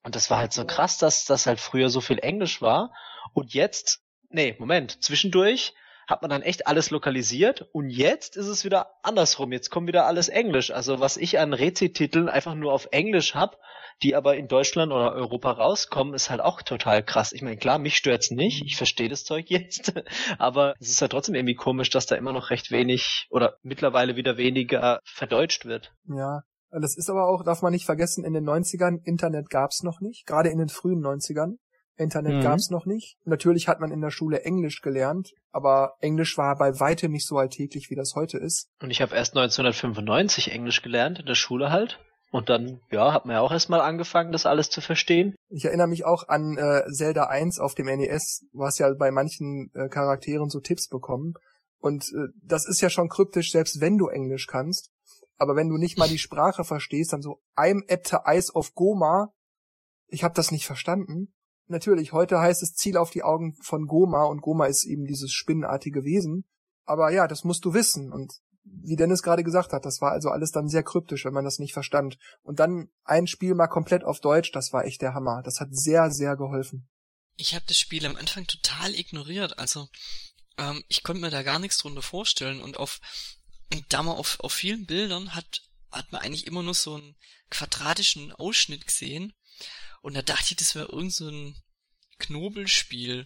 [0.05, 2.91] und das war halt so krass, dass das halt früher so viel Englisch war
[3.33, 5.73] und jetzt, nee, Moment, zwischendurch
[6.07, 9.51] hat man dann echt alles lokalisiert und jetzt ist es wieder andersrum.
[9.51, 10.71] Jetzt kommt wieder alles Englisch.
[10.71, 13.57] Also was ich an Rezi-Titeln einfach nur auf Englisch hab,
[14.01, 17.31] die aber in Deutschland oder Europa rauskommen, ist halt auch total krass.
[17.31, 18.63] Ich meine, klar, mich stört's nicht.
[18.65, 19.93] Ich verstehe das Zeug jetzt.
[20.39, 24.15] Aber es ist halt trotzdem irgendwie komisch, dass da immer noch recht wenig oder mittlerweile
[24.15, 25.93] wieder weniger verdeutscht wird.
[26.05, 26.43] Ja.
[26.81, 30.25] Das ist aber auch, darf man nicht vergessen, in den 90ern, Internet gab's noch nicht.
[30.25, 31.57] Gerade in den frühen 90ern.
[31.95, 32.41] Internet Mhm.
[32.41, 33.17] gab's noch nicht.
[33.25, 37.37] Natürlich hat man in der Schule Englisch gelernt, aber Englisch war bei weitem nicht so
[37.37, 38.67] alltäglich, wie das heute ist.
[38.81, 41.99] Und ich habe erst 1995 Englisch gelernt, in der Schule halt.
[42.31, 45.35] Und dann, ja, hat man ja auch erstmal angefangen, das alles zu verstehen.
[45.49, 48.47] Ich erinnere mich auch an äh, Zelda 1 auf dem NES.
[48.51, 51.35] Du hast ja bei manchen äh, Charakteren so Tipps bekommen.
[51.77, 54.89] Und äh, das ist ja schon kryptisch, selbst wenn du Englisch kannst.
[55.37, 58.73] Aber wenn du nicht mal die Sprache verstehst, dann so I'm at the Eyes of
[58.73, 59.31] Goma.
[60.07, 61.33] Ich habe das nicht verstanden.
[61.73, 65.33] Natürlich, heute heißt es Ziel auf die Augen von Goma und Goma ist eben dieses
[65.33, 66.45] spinnenartige Wesen.
[66.85, 68.13] Aber ja, das musst du wissen.
[68.13, 68.31] Und
[68.63, 71.57] wie Dennis gerade gesagt hat, das war also alles dann sehr kryptisch, wenn man das
[71.57, 72.19] nicht verstand.
[72.43, 75.41] Und dann ein Spiel mal komplett auf Deutsch, das war echt der Hammer.
[75.43, 76.87] Das hat sehr, sehr geholfen.
[77.37, 79.57] Ich habe das Spiel am Anfang total ignoriert.
[79.57, 79.87] Also
[80.59, 82.61] ähm, ich konnte mir da gar nichts drunter vorstellen.
[82.61, 82.99] Und auf
[83.73, 87.15] und da man auf, auf vielen Bildern hat, hat man eigentlich immer nur so einen
[87.49, 89.33] quadratischen Ausschnitt gesehen.
[90.03, 91.55] Und da dachte ich, das wäre irgend so ein
[92.19, 93.25] Knobelspiel.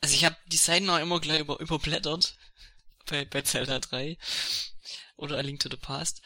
[0.00, 2.36] Also ich habe die Seiten auch immer gleich über, überblättert
[3.06, 4.18] bei, bei Zelda 3
[5.14, 6.22] oder A Link to the Past.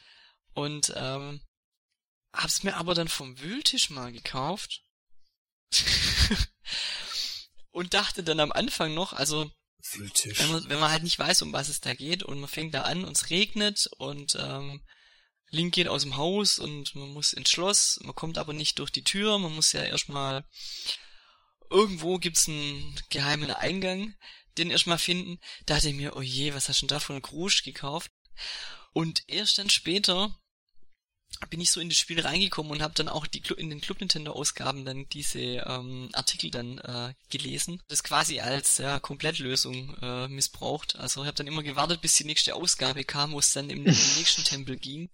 [0.54, 1.42] Und ähm,
[2.33, 4.83] hab's mir aber dann vom Wühltisch mal gekauft.
[7.70, 9.50] und dachte dann am Anfang noch, also
[9.92, 10.38] Wühltisch.
[10.38, 12.72] wenn man, wenn man halt nicht weiß, um was es da geht und man fängt
[12.72, 14.83] da an und es regnet und ähm,
[15.54, 18.90] Link geht aus dem Haus und man muss ins Schloss, man kommt aber nicht durch
[18.90, 20.44] die Tür, man muss ja erstmal
[21.70, 24.14] irgendwo gibt's einen geheimen Eingang,
[24.58, 25.40] den erstmal finden.
[25.66, 28.10] Da dachte ich mir, oh je, was hast du denn da einen Krusch gekauft?
[28.92, 30.36] Und erst dann später
[31.50, 34.00] bin ich so in das Spiel reingekommen und habe dann auch die in den Club
[34.00, 37.82] Nintendo Ausgaben dann diese ähm, Artikel dann äh, gelesen.
[37.88, 40.96] Das quasi als ja, Komplettlösung äh, missbraucht.
[40.96, 43.84] Also ich habe dann immer gewartet, bis die nächste Ausgabe kam, wo es dann im,
[43.84, 45.10] im nächsten Tempel ging.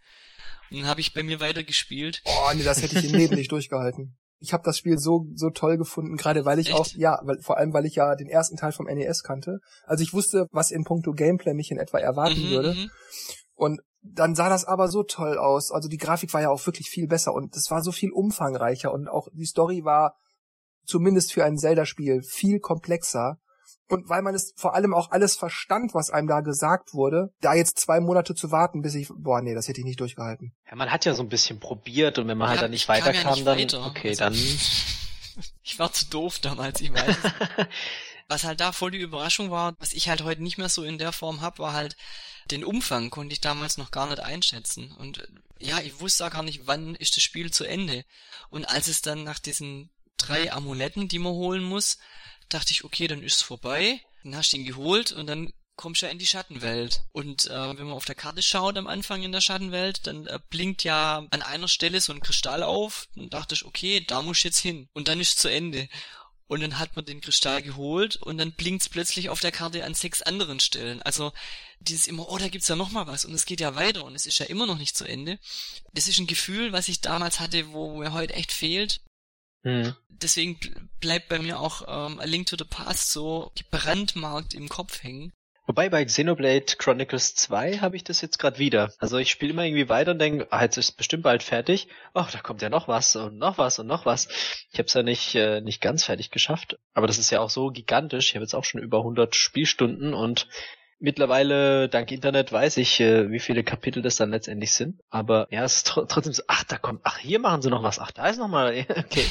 [0.70, 2.22] Dann habe ich bei mir weitergespielt.
[2.24, 4.16] Oh, nee, das hätte ich im Leben nicht durchgehalten.
[4.38, 6.76] Ich habe das Spiel so so toll gefunden, gerade weil ich Echt?
[6.76, 9.58] auch ja, weil, vor allem weil ich ja den ersten Teil vom NES kannte.
[9.84, 12.74] Also ich wusste, was in puncto Gameplay mich in etwa erwarten Mhm, würde.
[12.74, 12.90] mhm.
[13.54, 15.70] Und dann sah das aber so toll aus.
[15.70, 18.92] Also die Grafik war ja auch wirklich viel besser und es war so viel umfangreicher
[18.92, 20.14] und auch die Story war
[20.86, 23.38] zumindest für ein Zelda-Spiel viel komplexer.
[23.90, 27.54] Und weil man es vor allem auch alles verstand, was einem da gesagt wurde, da
[27.54, 30.52] jetzt zwei Monate zu warten, bis ich, boah, nee, das hätte ich nicht durchgehalten.
[30.68, 32.82] Ja, man hat ja so ein bisschen probiert und wenn man halt Ja, dann nicht
[32.82, 33.86] ich kam ja weiterkam, nicht dann, weiter.
[33.86, 34.34] okay, Also- dann,
[35.62, 37.16] Ich war zu doof damals, ich weiß.
[38.28, 40.98] was halt da voll die Überraschung war, was ich halt heute nicht mehr so in
[40.98, 41.96] der Form hab, war halt,
[42.50, 44.92] den Umfang konnte ich damals noch gar nicht einschätzen.
[44.98, 45.26] Und
[45.58, 48.04] ja, ich wusste auch gar nicht, wann ist das Spiel zu Ende.
[48.50, 49.90] Und als es dann nach diesen
[50.26, 51.98] drei Amuletten, die man holen muss,
[52.48, 54.00] dachte ich, okay, dann ist's vorbei.
[54.22, 57.02] Dann hast du ihn geholt und dann kommst du ja in die Schattenwelt.
[57.12, 60.38] Und äh, wenn man auf der Karte schaut am Anfang in der Schattenwelt, dann äh,
[60.50, 63.08] blinkt ja an einer Stelle so ein Kristall auf.
[63.16, 64.88] Dann dachte ich, okay, da muss ich jetzt hin.
[64.92, 65.88] Und dann ist zu Ende.
[66.50, 69.94] und dann hat man den Kristall geholt und dann blinkt's plötzlich auf der Karte an
[69.94, 71.00] sechs anderen Stellen.
[71.02, 71.32] Also
[71.78, 74.16] dieses immer, oh, da gibt's ja noch mal was und es geht ja weiter und
[74.16, 75.38] es ist ja immer noch nicht zu Ende.
[75.92, 79.00] Das ist ein Gefühl, was ich damals hatte, wo mir heute echt fehlt.
[79.62, 79.94] Hm.
[80.08, 80.58] Deswegen
[81.00, 85.32] bleibt bei mir auch ähm, A Link to the Past so gebrandmarkt im Kopf hängen.
[85.70, 88.92] Wobei bei Xenoblade Chronicles 2 habe ich das jetzt gerade wieder.
[88.98, 91.86] Also ich spiele immer irgendwie weiter und denke, ah, jetzt ist bestimmt bald fertig.
[92.12, 94.26] Ach, da kommt ja noch was und noch was und noch was.
[94.72, 97.50] Ich habe es ja nicht äh, nicht ganz fertig geschafft, aber das ist ja auch
[97.50, 98.30] so gigantisch.
[98.30, 100.48] Ich habe jetzt auch schon über 100 Spielstunden und
[101.00, 105.00] mittlerweile dank Internet weiß ich, äh, wie viele Kapitel das dann letztendlich sind.
[105.08, 107.82] Aber ja, es ist tr trotzdem so, ach, da kommt, ach, hier machen sie noch
[107.82, 109.24] was, ach, da ist noch mal, okay,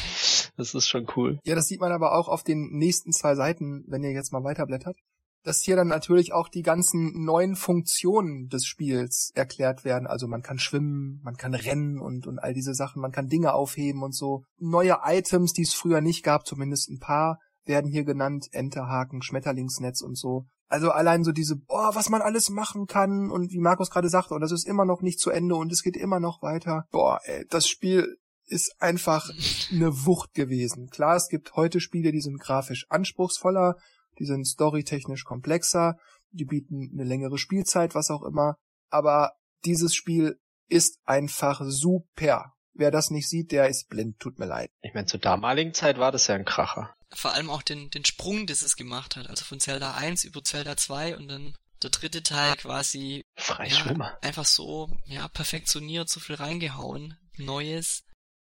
[0.58, 1.40] das ist schon cool.
[1.46, 4.44] Ja, das sieht man aber auch auf den nächsten zwei Seiten, wenn ihr jetzt mal
[4.44, 4.98] weiterblättert
[5.44, 10.08] dass hier dann natürlich auch die ganzen neuen Funktionen des Spiels erklärt werden.
[10.08, 13.54] Also man kann schwimmen, man kann rennen und, und all diese Sachen, man kann Dinge
[13.54, 14.44] aufheben und so.
[14.58, 18.48] Neue Items, die es früher nicht gab, zumindest ein paar, werden hier genannt.
[18.52, 20.46] Enterhaken, Schmetterlingsnetz und so.
[20.70, 24.36] Also allein so diese, boah, was man alles machen kann und wie Markus gerade sagte,
[24.36, 26.86] und das ist immer noch nicht zu Ende und es geht immer noch weiter.
[26.92, 29.30] Boah, ey, das Spiel ist einfach
[29.72, 30.90] eine Wucht gewesen.
[30.90, 33.76] Klar, es gibt heute Spiele, die sind grafisch anspruchsvoller
[34.20, 35.98] die sind storytechnisch komplexer,
[36.32, 38.56] die bieten eine längere Spielzeit, was auch immer.
[38.90, 39.32] Aber
[39.66, 42.54] dieses Spiel ist einfach super.
[42.80, 44.72] Wer das nicht sieht, der ist blind, tut mir leid.
[44.82, 46.96] Ich meine, zur damaligen Zeit war das ja ein Kracher.
[47.12, 49.30] Vor allem auch den, den Sprung, das es gemacht hat.
[49.30, 54.46] Also von Zelda 1 über Zelda 2 und dann der dritte Teil quasi ja, einfach
[54.46, 58.06] so ja perfektioniert, so viel reingehauen, Neues.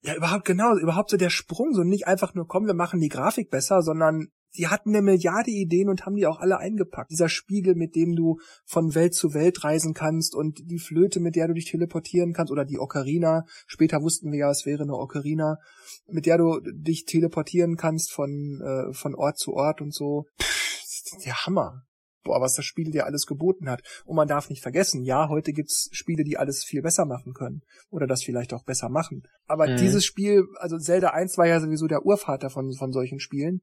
[0.01, 3.09] Ja, überhaupt genau, überhaupt so der Sprung, so nicht einfach nur komm, wir machen die
[3.09, 7.11] Grafik besser, sondern die hatten eine Milliarde Ideen und haben die auch alle eingepackt.
[7.11, 11.35] Dieser Spiegel, mit dem du von Welt zu Welt reisen kannst und die Flöte, mit
[11.35, 13.45] der du dich teleportieren kannst oder die Ocarina.
[13.67, 15.57] Später wussten wir ja, es wäre eine Ocarina,
[16.07, 20.25] mit der du dich teleportieren kannst von, äh, von Ort zu Ort und so.
[20.41, 20.65] Pff,
[21.25, 21.83] der Hammer.
[22.23, 23.83] Boah, was das Spiel dir alles geboten hat.
[24.03, 27.61] Und man darf nicht vergessen, ja, heute gibt's Spiele, die alles viel besser machen können.
[27.91, 29.21] Oder das vielleicht auch besser machen.
[29.45, 29.77] Aber mhm.
[29.77, 33.61] dieses Spiel, also Zelda 1 war ja sowieso der Urvater von, von solchen Spielen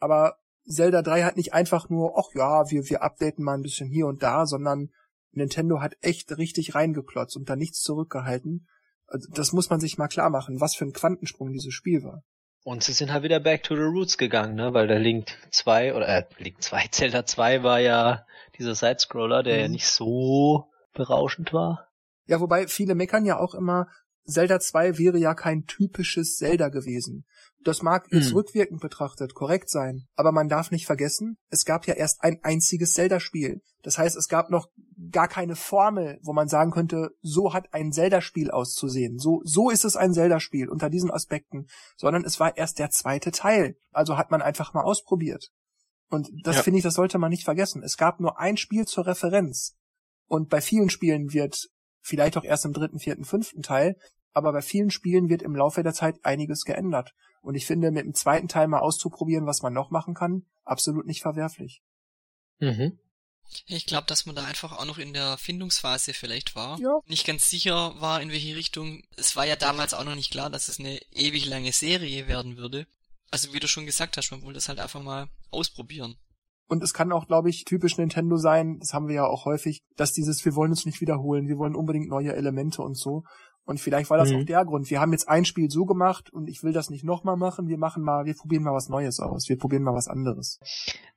[0.00, 0.36] aber
[0.66, 4.06] Zelda 3 hat nicht einfach nur, ach ja, wir, wir updaten mal ein bisschen hier
[4.06, 4.90] und da, sondern
[5.32, 8.68] Nintendo hat echt richtig reingeklotzt und da nichts zurückgehalten.
[9.06, 12.22] Also das muss man sich mal klar machen, was für ein Quantensprung dieses Spiel war.
[12.62, 14.74] Und sie sind halt wieder back to the roots gegangen, ne?
[14.74, 18.26] Weil der Link 2 oder äh, Link 2, Zelda 2 war ja
[18.58, 19.60] dieser Sidescroller, der mhm.
[19.60, 21.88] ja nicht so berauschend war.
[22.26, 23.88] Ja, wobei viele meckern ja auch immer,
[24.30, 27.24] Zelda 2 wäre ja kein typisches Zelda gewesen.
[27.62, 28.36] Das mag jetzt hm.
[28.36, 32.94] rückwirkend betrachtet korrekt sein, aber man darf nicht vergessen, es gab ja erst ein einziges
[32.94, 33.60] Zelda-Spiel.
[33.82, 34.68] Das heißt, es gab noch
[35.10, 39.18] gar keine Formel, wo man sagen könnte, so hat ein Zelda-Spiel auszusehen.
[39.18, 41.66] So, so ist es ein Zelda-Spiel unter diesen Aspekten.
[41.96, 43.76] Sondern es war erst der zweite Teil.
[43.92, 45.50] Also hat man einfach mal ausprobiert.
[46.10, 46.62] Und das ja.
[46.62, 47.82] finde ich, das sollte man nicht vergessen.
[47.82, 49.76] Es gab nur ein Spiel zur Referenz.
[50.26, 51.68] Und bei vielen Spielen wird
[52.02, 53.96] vielleicht auch erst im dritten, vierten, fünften Teil,
[54.32, 57.12] aber bei vielen Spielen wird im Laufe der Zeit einiges geändert.
[57.42, 61.06] Und ich finde, mit dem zweiten Teil mal auszuprobieren, was man noch machen kann, absolut
[61.06, 61.82] nicht verwerflich.
[62.58, 62.98] Mhm.
[63.66, 66.78] Ich glaube, dass man da einfach auch noch in der Findungsphase vielleicht war.
[66.78, 67.00] Ja.
[67.06, 69.02] Nicht ganz sicher war, in welche Richtung.
[69.16, 72.56] Es war ja damals auch noch nicht klar, dass es eine ewig lange Serie werden
[72.56, 72.86] würde.
[73.30, 76.16] Also wie du schon gesagt hast, man wollte das halt einfach mal ausprobieren.
[76.68, 79.80] Und es kann auch, glaube ich, typisch Nintendo sein, das haben wir ja auch häufig,
[79.96, 83.24] dass dieses, wir wollen uns nicht wiederholen, wir wollen unbedingt neue Elemente und so.
[83.64, 84.40] Und vielleicht war das mhm.
[84.40, 84.90] auch der Grund.
[84.90, 87.68] Wir haben jetzt ein Spiel so gemacht und ich will das nicht nochmal machen.
[87.68, 89.48] Wir machen mal, wir probieren mal was Neues aus.
[89.48, 90.58] Wir probieren mal was anderes.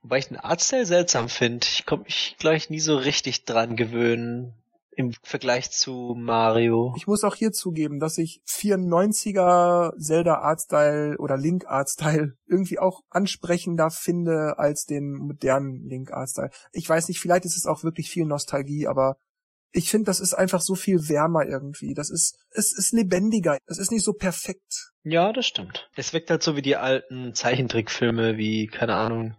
[0.01, 1.65] Wobei ich den Artstyle seltsam finde.
[1.69, 4.53] Ich komme mich gleich nie so richtig dran gewöhnen
[4.95, 6.93] im Vergleich zu Mario.
[6.97, 13.01] Ich muss auch hier zugeben, dass ich 94er Zelda Artstyle oder Link Artstyle irgendwie auch
[13.09, 16.51] ansprechender finde als den modernen Link Artstyle.
[16.71, 19.17] Ich weiß nicht, vielleicht ist es auch wirklich viel Nostalgie, aber
[19.73, 21.93] ich finde, das ist einfach so viel wärmer irgendwie.
[21.93, 23.57] Das ist, es ist lebendiger.
[23.65, 24.91] Es ist nicht so perfekt.
[25.03, 25.89] Ja, das stimmt.
[25.95, 29.35] Es wirkt halt so wie die alten Zeichentrickfilme, wie, keine Ahnung.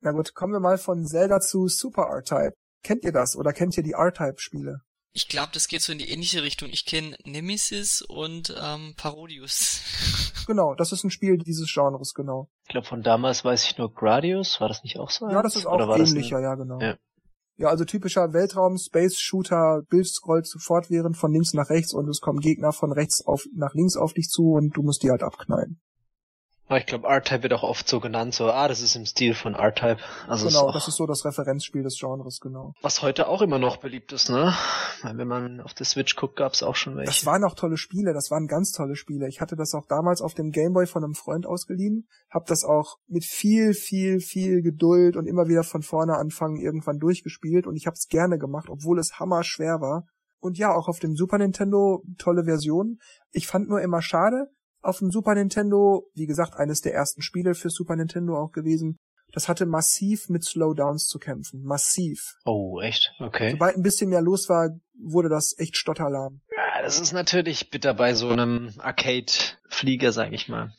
[0.00, 2.54] Na gut, kommen wir mal von Zelda zu Super R-Type.
[2.82, 4.80] Kennt ihr das oder kennt ihr die R-Type-Spiele?
[5.12, 6.70] Ich glaube, das geht so in die ähnliche Richtung.
[6.70, 9.80] Ich kenne Nemesis und ähm, Parodius.
[10.46, 12.50] Genau, das ist ein Spiel dieses Genres, genau.
[12.64, 14.60] Ich glaube, von damals weiß ich nur Gradius.
[14.60, 15.26] War das nicht auch so?
[15.30, 16.78] Ja, das ist auch ähnlicher, ja, genau.
[16.82, 16.98] Ja.
[17.56, 22.72] Ja, also typischer Weltraum-Space-Shooter, Bild scrollt fortwährend von links nach rechts und es kommen Gegner
[22.72, 25.80] von rechts auf nach links auf dich zu und du musst die halt abknallen.
[26.66, 29.34] Aber ich glaube, R-Type wird auch oft so genannt, so, ah, das ist im Stil
[29.34, 29.98] von R-Type.
[30.26, 32.72] Also genau, das ist so das Referenzspiel des Genres, genau.
[32.80, 34.54] Was heute auch immer noch beliebt ist, ne?
[35.02, 37.10] Weil wenn man auf der Switch guckt, gab's auch schon welche.
[37.10, 39.28] Das waren auch tolle Spiele, das waren ganz tolle Spiele.
[39.28, 42.96] Ich hatte das auch damals auf dem Gameboy von einem Freund ausgeliehen, hab das auch
[43.08, 47.86] mit viel, viel, viel Geduld und immer wieder von vorne anfangen irgendwann durchgespielt und ich
[47.86, 50.06] hab's gerne gemacht, obwohl es hammer schwer war.
[50.40, 52.98] Und ja, auch auf dem Super Nintendo tolle Version.
[53.32, 54.50] Ich fand nur immer schade,
[54.84, 58.98] auf dem Super Nintendo, wie gesagt, eines der ersten Spiele für Super Nintendo auch gewesen.
[59.32, 61.64] Das hatte massiv mit Slowdowns zu kämpfen.
[61.64, 62.36] Massiv.
[62.44, 63.12] Oh, echt?
[63.18, 63.50] Okay.
[63.52, 66.40] Sobald ein bisschen mehr los war, wurde das echt stotterlahm.
[66.56, 70.72] Ja, das ist natürlich bitter bei so einem Arcade-Flieger, sag ich mal.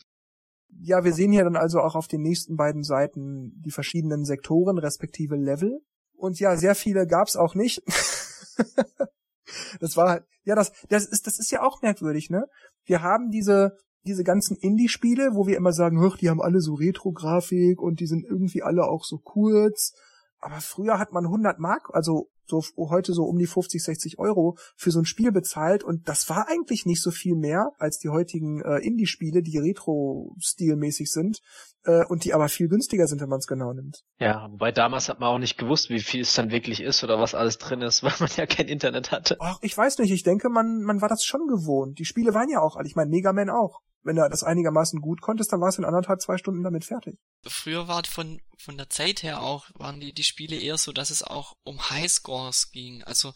[0.79, 4.77] Ja, wir sehen hier dann also auch auf den nächsten beiden Seiten die verschiedenen Sektoren
[4.77, 5.81] respektive Level.
[6.13, 7.81] Und ja, sehr viele gab's auch nicht.
[9.79, 12.45] das war halt, ja, das, das ist, das ist ja auch merkwürdig, ne?
[12.85, 16.75] Wir haben diese, diese ganzen Indie-Spiele, wo wir immer sagen, hör, die haben alle so
[16.75, 19.93] Retro-Grafik und die sind irgendwie alle auch so kurz.
[20.39, 24.57] Aber früher hat man 100 Mark, also so heute so um die 50, 60 Euro
[24.75, 28.09] für so ein Spiel bezahlt und das war eigentlich nicht so viel mehr als die
[28.09, 31.39] heutigen äh, Indie-Spiele, die retro-stilmäßig sind
[31.85, 34.03] äh, und die aber viel günstiger sind, wenn man es genau nimmt.
[34.19, 37.19] Ja, wobei damals hat man auch nicht gewusst, wie viel es dann wirklich ist oder
[37.19, 39.37] was alles drin ist, weil man ja kein Internet hatte.
[39.39, 41.97] Ach, ich weiß nicht, ich denke, man, man war das schon gewohnt.
[41.97, 45.01] Die Spiele waren ja auch alle, ich meine, Mega Man auch wenn du das einigermaßen
[45.01, 47.17] gut konntest, dann warst du in anderthalb, zwei Stunden damit fertig.
[47.45, 51.09] Früher war von, von der Zeit her auch, waren die, die Spiele eher so, dass
[51.09, 53.03] es auch um Highscores ging.
[53.03, 53.33] Also,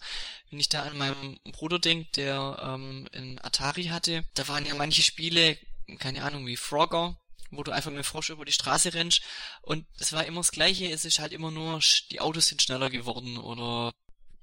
[0.49, 4.75] wenn ich da an meinen Bruder denke, der ähm, in Atari hatte, da waren ja
[4.75, 5.57] manche Spiele,
[5.97, 7.17] keine Ahnung, wie Frogger,
[7.51, 9.23] wo du einfach mit dem Frosch über die Straße rennst
[9.63, 11.79] und es war immer das Gleiche, es ist halt immer nur,
[12.11, 13.91] die Autos sind schneller geworden oder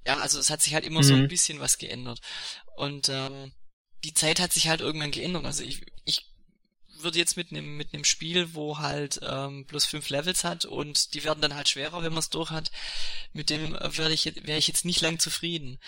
[0.05, 1.03] ja, also es hat sich halt immer mhm.
[1.03, 1.27] so ein mhm.
[1.27, 2.19] bisschen was geändert.
[2.75, 3.51] Und ähm,
[4.03, 5.45] die Zeit hat sich halt irgendwann geändert.
[5.45, 6.25] Also ich, ich
[7.03, 11.13] würde jetzt mit einem mit einem Spiel, wo halt ähm, plus fünf Levels hat und
[11.13, 12.71] die werden dann halt schwerer, wenn man es durch hat,
[13.33, 15.79] mit dem werde ich wäre ich jetzt nicht lang zufrieden.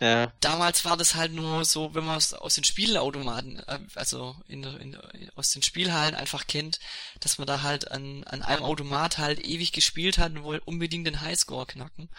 [0.00, 0.32] Ja.
[0.40, 4.62] Damals war das halt nur so, wenn man es aus den Spielautomaten, äh, also in,
[4.64, 4.96] in,
[5.34, 6.80] aus den Spielhallen einfach kennt,
[7.20, 11.06] dass man da halt an, an einem Automat halt ewig gespielt hat und wollte unbedingt
[11.06, 12.10] den Highscore knacken.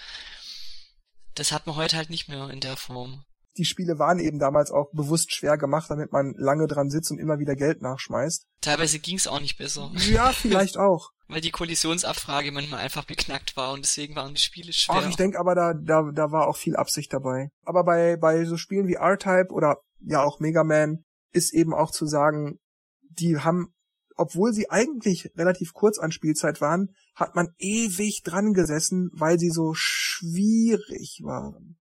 [1.36, 3.23] Das hat man heute halt nicht mehr in der Form
[3.58, 7.20] die Spiele waren eben damals auch bewusst schwer gemacht, damit man lange dran sitzt und
[7.20, 8.46] immer wieder Geld nachschmeißt.
[8.62, 9.91] Teilweise ging's auch nicht besser.
[10.10, 11.12] Ja, vielleicht auch.
[11.28, 14.96] Weil die Kollisionsabfrage manchmal einfach beknackt war und deswegen waren die Spiele schwer.
[15.00, 17.50] Ach, ich denke aber, da, da, da war auch viel Absicht dabei.
[17.65, 21.91] Aber bei, bei so Spielen wie R-Type oder ja auch Mega Man ist eben auch
[21.91, 22.60] zu sagen,
[23.02, 23.74] die haben,
[24.15, 29.50] obwohl sie eigentlich relativ kurz an Spielzeit waren, hat man ewig dran gesessen, weil sie
[29.50, 31.78] so schwierig waren.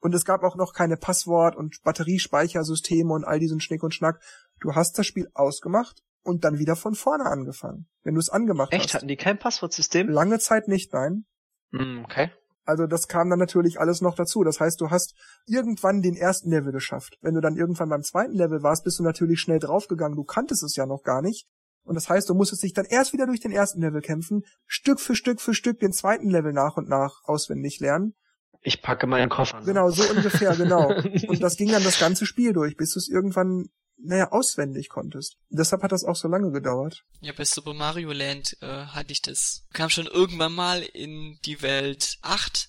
[0.00, 4.20] Und es gab auch noch keine Passwort- und Batteriespeichersysteme und all diesen Schnick und Schnack.
[4.60, 8.72] Du hast das Spiel ausgemacht und dann wieder von vorne angefangen, wenn du es angemacht
[8.72, 8.80] Echt?
[8.80, 8.86] hast.
[8.86, 8.94] Echt?
[8.94, 10.08] Hatten die kein Passwortsystem?
[10.08, 11.26] Lange Zeit nicht, nein.
[11.70, 12.30] Mm, okay.
[12.64, 14.44] Also das kam dann natürlich alles noch dazu.
[14.44, 15.14] Das heißt, du hast
[15.46, 17.18] irgendwann den ersten Level geschafft.
[17.20, 20.16] Wenn du dann irgendwann beim zweiten Level warst, bist du natürlich schnell draufgegangen.
[20.16, 21.46] Du kanntest es ja noch gar nicht.
[21.82, 25.00] Und das heißt, du musstest dich dann erst wieder durch den ersten Level kämpfen, Stück
[25.00, 28.14] für Stück für Stück den zweiten Level nach und nach auswendig lernen
[28.62, 29.62] ich packe meinen Koffer.
[29.64, 30.88] Genau, so ungefähr, genau.
[30.92, 35.36] Und das ging dann das ganze Spiel durch, bis du es irgendwann, naja, auswendig konntest.
[35.48, 37.04] deshalb hat das auch so lange gedauert.
[37.20, 39.66] Ja, bei Super Mario Land äh, hatte ich das.
[39.72, 42.68] Kam schon irgendwann mal in die Welt 8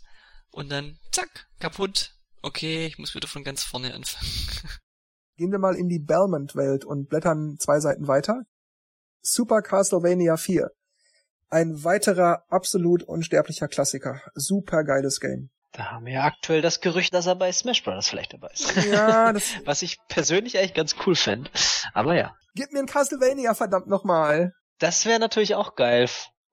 [0.52, 2.14] und dann zack, kaputt.
[2.42, 4.32] Okay, ich muss wieder von ganz vorne anfangen.
[5.38, 8.44] Gehen wir mal in die Belmont-Welt und blättern zwei Seiten weiter.
[9.22, 10.70] Super Castlevania 4.
[11.50, 14.22] Ein weiterer absolut unsterblicher Klassiker.
[14.36, 15.50] Super geiles Game.
[15.74, 18.10] Da haben wir ja aktuell das Gerücht, dass er bei Smash Bros.
[18.10, 18.76] vielleicht dabei ist.
[18.86, 21.50] Ja, das Was ich persönlich eigentlich ganz cool fände.
[21.94, 22.36] Aber ja.
[22.56, 24.54] Gib mir ein Castlevania, verdammt nochmal.
[24.80, 26.10] Das wäre natürlich auch geil.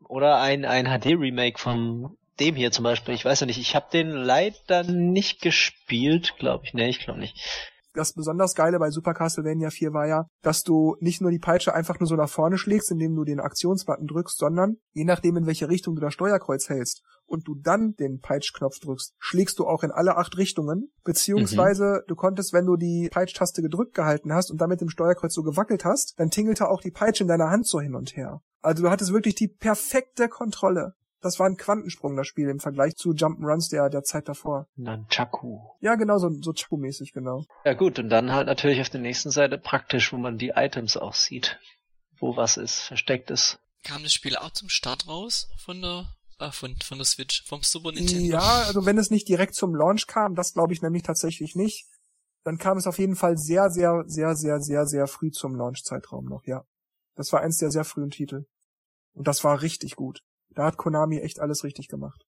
[0.09, 3.15] Oder ein, ein HD-Remake von dem hier zum Beispiel.
[3.15, 6.75] Ich weiß ja nicht, ich habe den leider nicht gespielt, glaube ich.
[6.75, 7.37] Nee, ich glaube nicht
[7.99, 11.75] das besonders Geile bei Super Castlevania 4 war ja, dass du nicht nur die Peitsche
[11.75, 15.47] einfach nur so nach vorne schlägst, indem du den Aktionsbutton drückst, sondern je nachdem, in
[15.47, 19.83] welche Richtung du das Steuerkreuz hältst und du dann den Peitschknopf drückst, schlägst du auch
[19.83, 22.05] in alle acht Richtungen, beziehungsweise mhm.
[22.07, 25.85] du konntest, wenn du die Peitschtaste gedrückt gehalten hast und damit dem Steuerkreuz so gewackelt
[25.85, 28.41] hast, dann tingelte auch die Peitsche in deiner Hand so hin und her.
[28.63, 30.95] Also du hattest wirklich die perfekte Kontrolle.
[31.21, 34.69] Das war ein Quantensprung, das Spiel, im Vergleich zu Jump'n'Runs der, der Zeit davor.
[34.77, 35.61] Nunchaku.
[35.81, 37.45] Ja, genau, so, so Chaku-mäßig, genau.
[37.65, 40.97] Ja gut, und dann halt natürlich auf der nächsten Seite praktisch, wo man die Items
[40.97, 41.59] auch sieht.
[42.19, 43.59] Wo was ist, versteckt ist.
[43.83, 46.07] Kam das Spiel auch zum Start raus von der,
[46.39, 48.25] äh, von, von der Switch, vom Super Nintendo?
[48.25, 51.87] Ja, also wenn es nicht direkt zum Launch kam, das glaube ich nämlich tatsächlich nicht,
[52.45, 56.27] dann kam es auf jeden Fall sehr, sehr, sehr, sehr, sehr, sehr früh zum Launch-Zeitraum
[56.27, 56.65] noch, ja.
[57.15, 58.47] Das war eins der sehr frühen Titel.
[59.15, 60.23] Und das war richtig gut.
[60.59, 62.27] Da hat Konami echt alles richtig gemacht.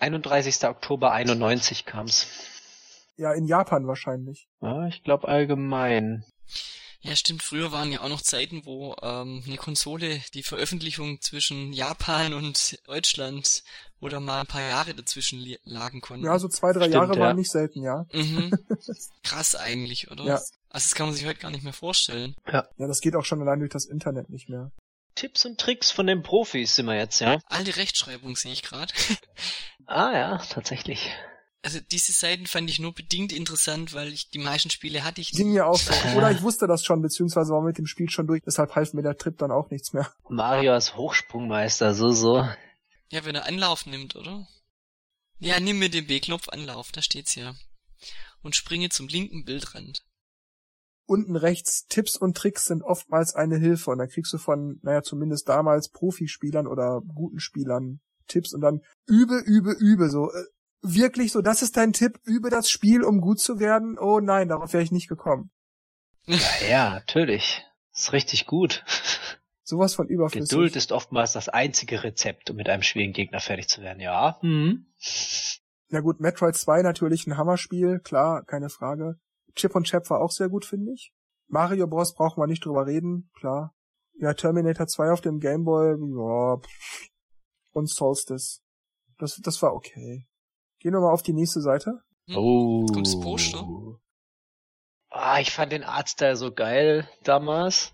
[0.00, 0.64] 31.
[0.64, 2.26] Oktober 91 kam's.
[3.16, 4.48] Ja, in Japan wahrscheinlich.
[4.60, 6.24] Ja, ich glaube allgemein.
[6.98, 7.44] Ja, stimmt.
[7.44, 12.76] Früher waren ja auch noch Zeiten, wo ähm, eine Konsole die Veröffentlichung zwischen Japan und
[12.88, 13.62] Deutschland
[14.00, 16.26] oder mal ein paar Jahre dazwischen lagen konnten.
[16.26, 17.20] Ja, so zwei, drei Stimmt, Jahre ja.
[17.20, 18.04] waren nicht selten, ja.
[18.12, 18.50] Mhm.
[19.22, 20.24] Krass eigentlich, oder?
[20.24, 20.34] Ja.
[20.34, 22.34] Also das kann man sich heute gar nicht mehr vorstellen.
[22.50, 24.72] Ja, das geht auch schon allein durch das Internet nicht mehr.
[25.14, 27.38] Tipps und Tricks von den Profis sind wir jetzt, ja?
[27.46, 28.92] Alte Rechtschreibung sehe ich gerade.
[29.86, 31.10] Ah ja, tatsächlich.
[31.62, 35.32] Also diese Seiten fand ich nur bedingt interessant, weil ich die meisten Spiele hatte ich
[35.32, 35.92] Ging mir auch so.
[36.16, 39.02] Oder ich wusste das schon, beziehungsweise war mit dem Spiel schon durch, deshalb half mir
[39.02, 40.10] der Trip dann auch nichts mehr.
[40.28, 42.48] Mario als Hochsprungmeister, so, so.
[43.08, 44.46] Ja, wenn er Anlauf nimmt, oder?
[45.38, 47.54] Ja, nimm mir den B-Knopf Anlauf, da steht's ja.
[48.42, 50.04] Und springe zum linken Bildrand.
[51.10, 55.02] Unten rechts, Tipps und Tricks sind oftmals eine Hilfe und dann kriegst du von, naja,
[55.02, 57.98] zumindest damals Profispielern oder guten Spielern
[58.28, 60.44] Tipps und dann übe, übe, übe, so, äh,
[60.82, 63.98] wirklich so, das ist dein Tipp, übe das Spiel, um gut zu werden?
[63.98, 65.50] Oh nein, darauf wäre ich nicht gekommen.
[66.26, 66.38] Ja,
[66.68, 67.66] ja, natürlich.
[67.92, 68.84] Ist richtig gut.
[69.64, 70.48] Sowas von überflüssig.
[70.48, 74.38] Geduld ist oftmals das einzige Rezept, um mit einem schwierigen Gegner fertig zu werden, ja.
[74.42, 74.86] Mhm.
[75.88, 79.18] Na gut, Metroid 2 natürlich ein Hammerspiel, klar, keine Frage.
[79.60, 81.12] Chip und Chap war auch sehr gut, finde ich.
[81.48, 82.14] Mario Bros.
[82.14, 83.74] brauchen wir nicht drüber reden, klar.
[84.14, 87.08] Ja, Terminator 2 auf dem Game Boy, ja, pff.
[87.72, 88.60] und Solstice.
[89.18, 90.26] Das, das war okay.
[90.78, 92.00] Gehen wir mal auf die nächste Seite.
[92.28, 92.36] Hm.
[92.36, 92.86] Oh.
[92.86, 93.66] Kommt das Poster?
[95.10, 97.92] Ah, ich fand den Artstyle so geil damals.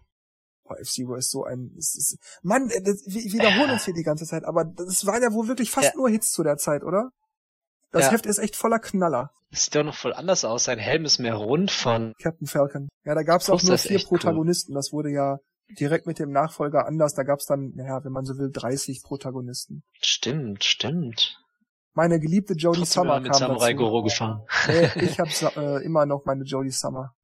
[0.65, 4.03] Oh, F-Zero ist so ein, es ist, Mann, äh, das, wir wiederholen uns hier die
[4.03, 5.97] ganze Zeit, aber das waren ja wohl wirklich fast Ja.
[5.97, 7.11] nur Hits zu der Zeit, oder?
[7.97, 8.13] Das Ja.
[8.13, 9.31] Heft ist echt voller Knaller.
[9.51, 10.65] Sieht doch noch voll anders aus.
[10.65, 12.13] Sein Helm ist mehr rund von.
[12.23, 12.89] Captain Falcon.
[13.05, 14.19] Ja, da gab's auch Poster nur vier echt cool.
[14.19, 14.75] Protagonisten.
[14.75, 15.39] Das wurde ja
[15.81, 17.15] direkt mit dem Nachfolger anders.
[17.15, 19.83] Da gab's dann, naja, wenn man so will, 30 Protagonisten.
[20.01, 21.39] Stimmt, stimmt.
[21.95, 23.83] Meine geliebte Jodie Trotzdem Summer mit kam Samurai dazu.
[23.85, 24.43] Goro gefahren.
[24.97, 27.15] Ich hab Sa- äh, immer noch meine Jodie Summer.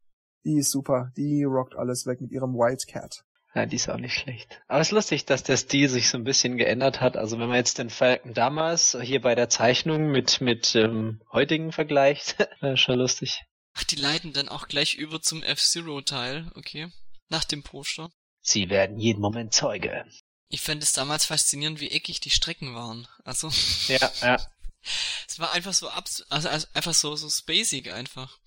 [0.44, 1.10] Die ist super.
[1.16, 3.22] Die rockt alles weg mit ihrem Wildcat.
[3.54, 4.60] Ja, die ist auch nicht schlecht.
[4.66, 7.16] Aber es ist lustig, dass der Stil sich so ein bisschen geändert hat.
[7.16, 11.70] Also wenn man jetzt den Falcon damals hier bei der Zeichnung mit mit ähm, heutigen
[11.72, 13.42] vergleicht, wäre schon lustig.
[13.74, 16.90] Ach, die leiten dann auch gleich über zum F-Zero-Teil, okay.
[17.28, 18.10] Nach dem Poster.
[18.40, 20.04] Sie werden jeden Moment Zeuge.
[20.48, 23.08] Ich fand es damals faszinierend, wie eckig die Strecken waren.
[23.24, 23.50] Also,
[23.88, 24.36] Ja, ja.
[25.28, 28.38] Es war einfach so abs also, also einfach so, so spacig einfach.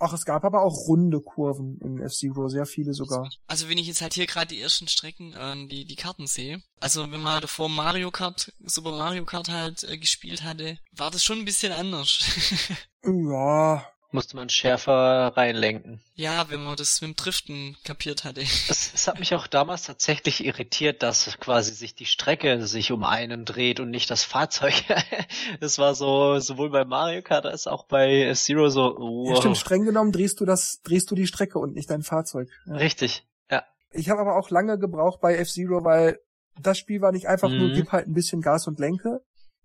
[0.00, 3.30] Ach, es gab aber auch runde Kurven in F-Zero, sehr viele sogar.
[3.48, 6.62] Also wenn ich jetzt halt hier gerade die ersten Strecken, ähm, die, die Karten sehe,
[6.78, 11.24] also wenn man davor Mario Kart, Super Mario Kart halt äh, gespielt hatte, war das
[11.24, 12.20] schon ein bisschen anders.
[13.04, 16.00] Ja, Musste man schärfer reinlenken.
[16.14, 18.40] ja, wenn man das mit dem Driften kapiert hatte.
[18.40, 23.04] Es, es hat mich auch damals tatsächlich irritiert, dass quasi sich die Strecke sich um
[23.04, 24.72] einen dreht und nicht das Fahrzeug.
[25.60, 28.92] Das war so sowohl bei Mario Kart als auch bei Zero so.
[29.26, 29.38] ja Wow.
[29.40, 32.48] stimmt, streng genommen drehst du das, drehst du die Strecke und nicht dein Fahrzeug.
[32.66, 32.76] Ja.
[32.76, 33.26] Richtig.
[33.50, 33.62] Ja.
[33.90, 36.18] Ich habe aber auch lange gebraucht bei F-Zero, weil
[36.62, 37.74] das Spiel war nicht einfach nur Mhm.
[37.74, 39.20] gib halt ein bisschen Gas und Lenke,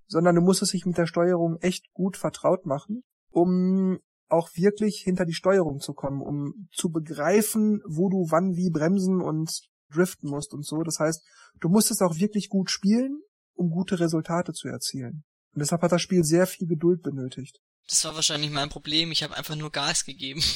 [0.08, 4.00] sondern du musstest dich mit der Steuerung echt gut vertraut machen, um
[4.34, 9.22] auch wirklich hinter die Steuerung zu kommen, um zu begreifen, wo du wann wie bremsen
[9.22, 9.50] und
[9.94, 10.84] driften musst und so.
[10.84, 11.24] Das heißt,
[11.62, 13.22] du musstest auch wirklich gut spielen,
[13.54, 15.24] um gute Resultate zu erzielen.
[15.54, 17.60] Und deshalb hat das Spiel sehr viel Geduld benötigt.
[17.88, 20.42] Das war wahrscheinlich mein Problem, ich habe einfach nur Gas gegeben.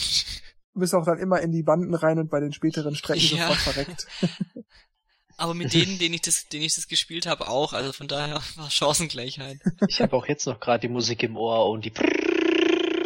[0.73, 3.47] Du bist auch dann immer in die Banden rein und bei den späteren Strecken Ja.
[3.47, 4.07] sofort verreckt.
[5.37, 7.73] Aber mit denen, denen ich das, denen ich das gespielt habe, auch.
[7.73, 9.59] Also von daher war Chancengleichheit.
[9.87, 11.89] Ich habe auch jetzt noch gerade die Musik im Ohr und die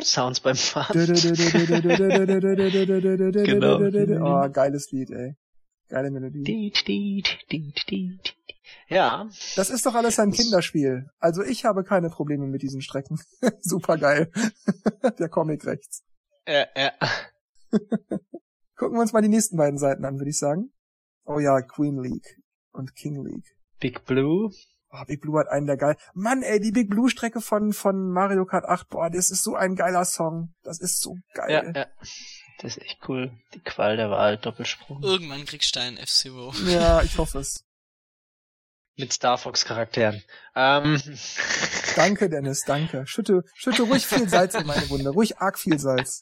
[0.02, 0.98] Sounds beim Fahren.
[4.22, 5.36] Oh, geiles Lied, ey.
[5.90, 6.44] Geile Melodie.
[8.88, 11.10] Ja, Das ist doch alles ein Kinderspiel.
[11.20, 13.20] Also ich habe keine Probleme mit diesen Strecken.
[13.62, 14.32] Super geil.
[15.20, 16.04] Der Comic rechts.
[16.46, 16.92] äh, äh,
[18.76, 20.72] Gucken wir uns mal die nächsten beiden Seiten an, würde ich sagen.
[21.26, 22.38] Oh ja, Queen League
[22.72, 23.56] und King League.
[23.80, 24.52] Big Blue.
[24.94, 25.96] Oh, Big Blue hat einen der geil.
[26.14, 28.90] Mann, ey, die Big Blue Strecke von, von Mario Kart 8.
[28.90, 30.54] Boah, das ist so ein geiler Song.
[30.64, 31.74] Das ist so Ja, geil.
[31.76, 31.86] ja.
[32.60, 33.32] Das ist echt cool.
[33.54, 35.02] Die Qual der Wahl, Doppelsprung.
[35.02, 36.54] Irgendwann kriegst du einen F-Zero.
[36.68, 37.64] Ja, ich hoffe es.
[38.98, 40.22] Mit Star Fox Charakteren.
[40.56, 41.02] Ähm,
[41.96, 43.08] Danke, Dennis, danke.
[43.08, 45.10] Schütte, schütte ruhig viel Salz in meine Wunde.
[45.10, 46.22] Ruhig arg viel Salz.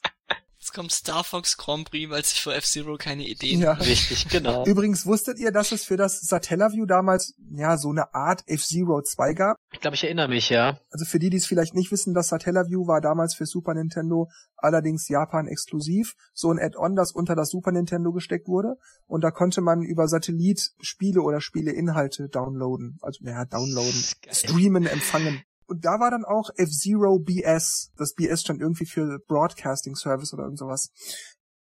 [0.60, 3.72] Jetzt kommt Star Fox Grand Prix, weil sich für F-Zero keine Ideen Ja.
[3.72, 4.64] Richtig, genau.
[4.66, 9.32] Übrigens wusstet ihr, dass es für das Satellaview damals ja so eine Art F-Zero 2
[9.32, 9.56] gab?
[9.72, 10.78] Ich glaube, ich erinnere mich, ja.
[10.90, 14.28] Also für die, die es vielleicht nicht wissen, das Satellaview war damals für Super Nintendo
[14.58, 19.30] allerdings Japan exklusiv, so ein Add-on, das unter das Super Nintendo gesteckt wurde und da
[19.30, 25.42] konnte man über Satellit Spiele oder Spieleinhalte downloaden, also naja, downloaden, streamen, empfangen.
[25.70, 27.92] Und da war dann auch F-Zero BS.
[27.96, 30.90] Das BS stand irgendwie für Broadcasting Service oder irgend sowas.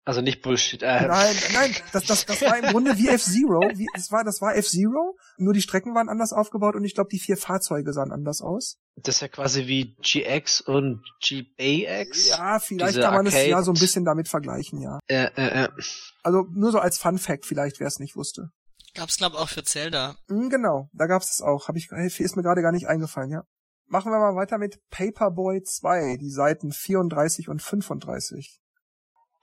[0.03, 0.81] Also nicht Bullshit.
[0.81, 3.61] Äh, Nein, nein, das, das, das war im Grunde wie F-Zero.
[3.75, 7.09] Wie, das war, das war F-Zero, nur die Strecken waren anders aufgebaut und ich glaube,
[7.11, 8.79] die vier Fahrzeuge sahen anders aus.
[8.95, 12.29] Das ist ja quasi wie GX und GAX.
[12.29, 14.97] Ja, vielleicht Diese kann man es Arcade- ja so ein bisschen damit vergleichen, ja.
[15.07, 15.69] Äh, äh, äh.
[16.23, 18.49] Also nur so als Fun Fact vielleicht, wer es nicht wusste.
[18.95, 20.15] Gab's glaub auch für Zelda.
[20.27, 21.67] Hm, genau, da gab's es auch.
[21.67, 23.43] Hab ich, ist mir gerade gar nicht eingefallen, ja.
[23.91, 28.61] Machen wir mal weiter mit Paperboy 2, die Seiten 34 und 35.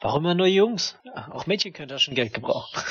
[0.00, 0.96] Warum immer nur Jungs?
[1.30, 2.82] Auch Mädchen können da schon Geld gebrauchen.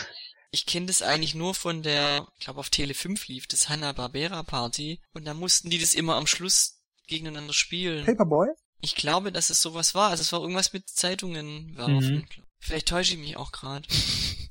[0.52, 4.44] Ich kenne das eigentlich nur von der, ich glaube auf Tele 5 lief, das Hanna-Barbera
[4.44, 5.02] Party.
[5.16, 8.06] Und da mussten die das immer am Schluss gegeneinander spielen.
[8.06, 8.50] Paperboy?
[8.80, 10.12] Ich glaube, dass es sowas war.
[10.12, 12.16] Also es war irgendwas mit Zeitungen werfen.
[12.18, 12.28] Mhm.
[12.60, 13.88] Vielleicht täusche ich mich auch gerade.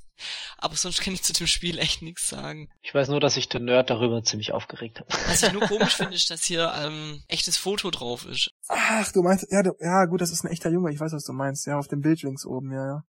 [0.59, 2.68] Aber sonst kann ich zu dem Spiel echt nichts sagen.
[2.82, 5.09] Ich weiß nur, dass ich den Nerd darüber ziemlich aufgeregt habe.
[5.28, 8.50] Was ich nur komisch finde, ist, dass hier ähm, echtes Foto drauf ist.
[8.68, 11.24] Ach, du meinst, ja, du, ja, gut, das ist ein echter Junge, ich weiß, was
[11.24, 11.66] du meinst.
[11.66, 13.02] Ja, auf dem Bild links oben, ja, ja.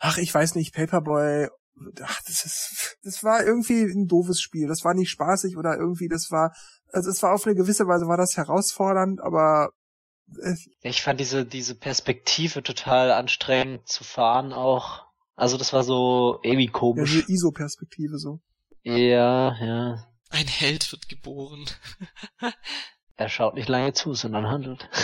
[0.00, 1.48] Ach, ich weiß nicht, Paperboy,
[2.02, 4.66] ach, das ist, das war irgendwie ein doofes Spiel.
[4.66, 6.52] Das war nicht spaßig oder irgendwie, das war,
[6.92, 9.70] also es war auf eine gewisse Weise war das herausfordernd, aber
[10.42, 15.09] äh, Ich fand diese, diese Perspektive total anstrengend zu fahren auch.
[15.40, 17.12] Also das war so irgendwie ja, komisch.
[17.12, 18.40] diese ISO-Perspektive so.
[18.82, 20.06] Ja, ja.
[20.28, 21.64] Ein Held wird geboren.
[23.16, 24.88] Er schaut nicht lange zu, sondern handelt.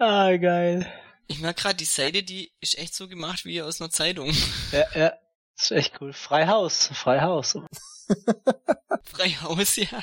[0.00, 0.92] ah, geil.
[1.28, 4.32] Ich merke gerade, die Seite, die ist echt so gemacht wie aus einer Zeitung.
[4.72, 5.12] Ja, ja.
[5.54, 6.12] Das ist echt cool.
[6.12, 7.56] Freihaus, Freihaus.
[9.04, 10.02] Freihaus, ja.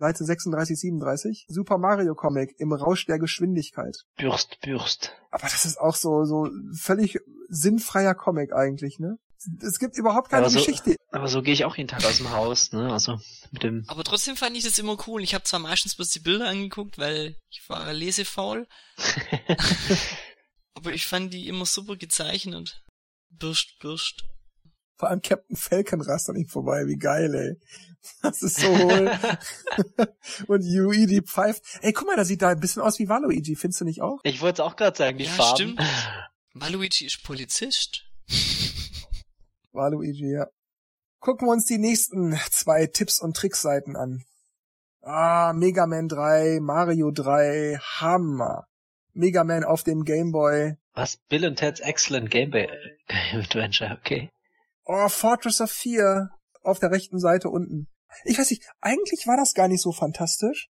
[0.00, 1.44] Seite 36, 37.
[1.48, 3.96] Super Mario Comic im Rausch der Geschwindigkeit.
[4.16, 5.12] Bürst, Bürst.
[5.30, 7.18] Aber das ist auch so, so völlig
[7.50, 9.18] sinnfreier Comic eigentlich, ne?
[9.62, 10.96] Es gibt überhaupt keine Aber so- Geschichte.
[11.12, 12.90] Aber so gehe ich auch jeden Tag aus dem Haus, ne?
[12.92, 13.18] Also
[13.50, 13.84] mit dem.
[13.88, 15.22] Aber trotzdem fand ich das immer cool.
[15.22, 18.66] Ich habe zwar meistens bloß die Bilder angeguckt, weil ich war lesefaul,
[20.74, 22.82] aber ich fand die immer super gezeichnet.
[23.30, 24.24] Bürst, bürst.
[25.00, 26.86] Vor allem Captain Falcon rast an ihm vorbei.
[26.86, 27.56] Wie geil, ey.
[28.22, 29.10] Das ist so hohl.
[30.46, 31.62] Und Luigi pfeift.
[31.80, 33.56] Ey, guck mal, da sieht da ein bisschen aus wie Waluigi.
[33.56, 34.20] Findest du nicht auch?
[34.24, 35.56] Ich wollte es auch gerade sagen, die Ja, Farben.
[35.56, 35.82] stimmt.
[36.52, 38.04] Waluigi ist Polizist.
[39.72, 40.46] Waluigi, ja.
[41.20, 44.22] Gucken wir uns die nächsten zwei Tipps und Trickseiten an.
[45.02, 48.66] Ah, Mega Man 3, Mario 3, Hammer.
[49.14, 50.76] Mega Man auf dem Game Boy.
[50.92, 51.16] Was?
[51.28, 52.68] Bill und Ted's Excellent Game Boy
[53.32, 54.30] Adventure, okay.
[54.92, 56.30] Oh, Fortress of 4
[56.62, 57.86] auf der rechten Seite unten.
[58.24, 60.68] Ich weiß nicht, eigentlich war das gar nicht so fantastisch,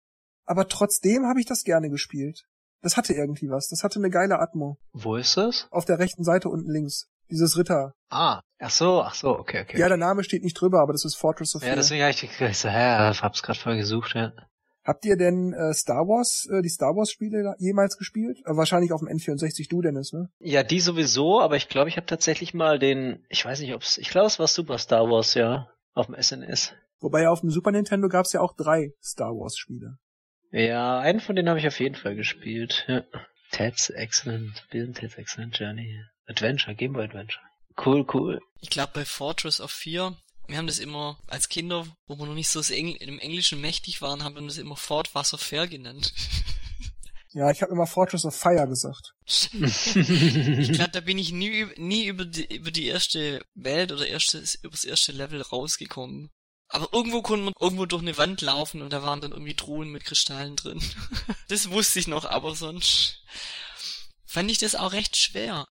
[0.47, 2.45] aber trotzdem habe ich das gerne gespielt.
[2.81, 3.67] Das hatte irgendwie was.
[3.67, 4.79] Das hatte eine geile Atmo.
[4.91, 5.67] Wo ist das?
[5.69, 7.05] Auf der rechten Seite unten links.
[7.29, 7.93] Dieses Ritter.
[8.09, 9.79] Ah, ach so, ach so, okay, okay.
[9.79, 11.69] Ja, der Name steht nicht drüber, aber das ist Fortress of 4.
[11.69, 14.33] ja deswegen habe ich ich so, hä, hab's gerade voll gesucht, ja.
[14.87, 18.37] Habt ihr denn äh, Star Wars, äh, die Star Wars Spiele jemals gespielt?
[18.45, 20.29] Äh, wahrscheinlich auf dem N64 du, Dennis, ne?
[20.39, 23.97] Ja, die sowieso, aber ich glaube, ich habe tatsächlich mal den, ich weiß nicht, ob's,
[23.97, 26.73] ich glaube, es war Super Star Wars, ja, auf dem SNS.
[27.01, 29.97] Wobei auf dem Super Nintendo gab's ja auch drei Star Wars Spiele.
[30.51, 32.85] Ja, einen von denen habe ich auf jeden Fall gespielt.
[32.87, 33.03] Ja.
[33.51, 36.01] Ted's Excellent, Bill Ted's Excellent Journey.
[36.27, 37.43] Adventure, Game Boy Adventure.
[37.83, 38.39] Cool, cool.
[38.61, 40.15] Ich glaube bei Fortress of 4,
[40.47, 44.01] wir haben das immer als Kinder, wo wir noch nicht so Engl im Englischen mächtig
[44.01, 46.13] waren, haben wir das immer Fort Wasser Fair genannt.
[47.33, 49.13] Ja, ich habe immer Fortress of Fire gesagt.
[49.25, 54.43] ich glaube, da bin ich nie, nie über die, über die erste Welt oder erste,
[54.61, 56.31] über das erste Level rausgekommen.
[56.69, 59.89] Aber irgendwo konnte man irgendwo durch eine Wand laufen und da waren dann irgendwie Truhen
[59.89, 60.81] mit Kristallen drin.
[61.47, 63.23] das wusste ich noch, aber sonst
[64.25, 65.67] fand ich das auch recht schwer.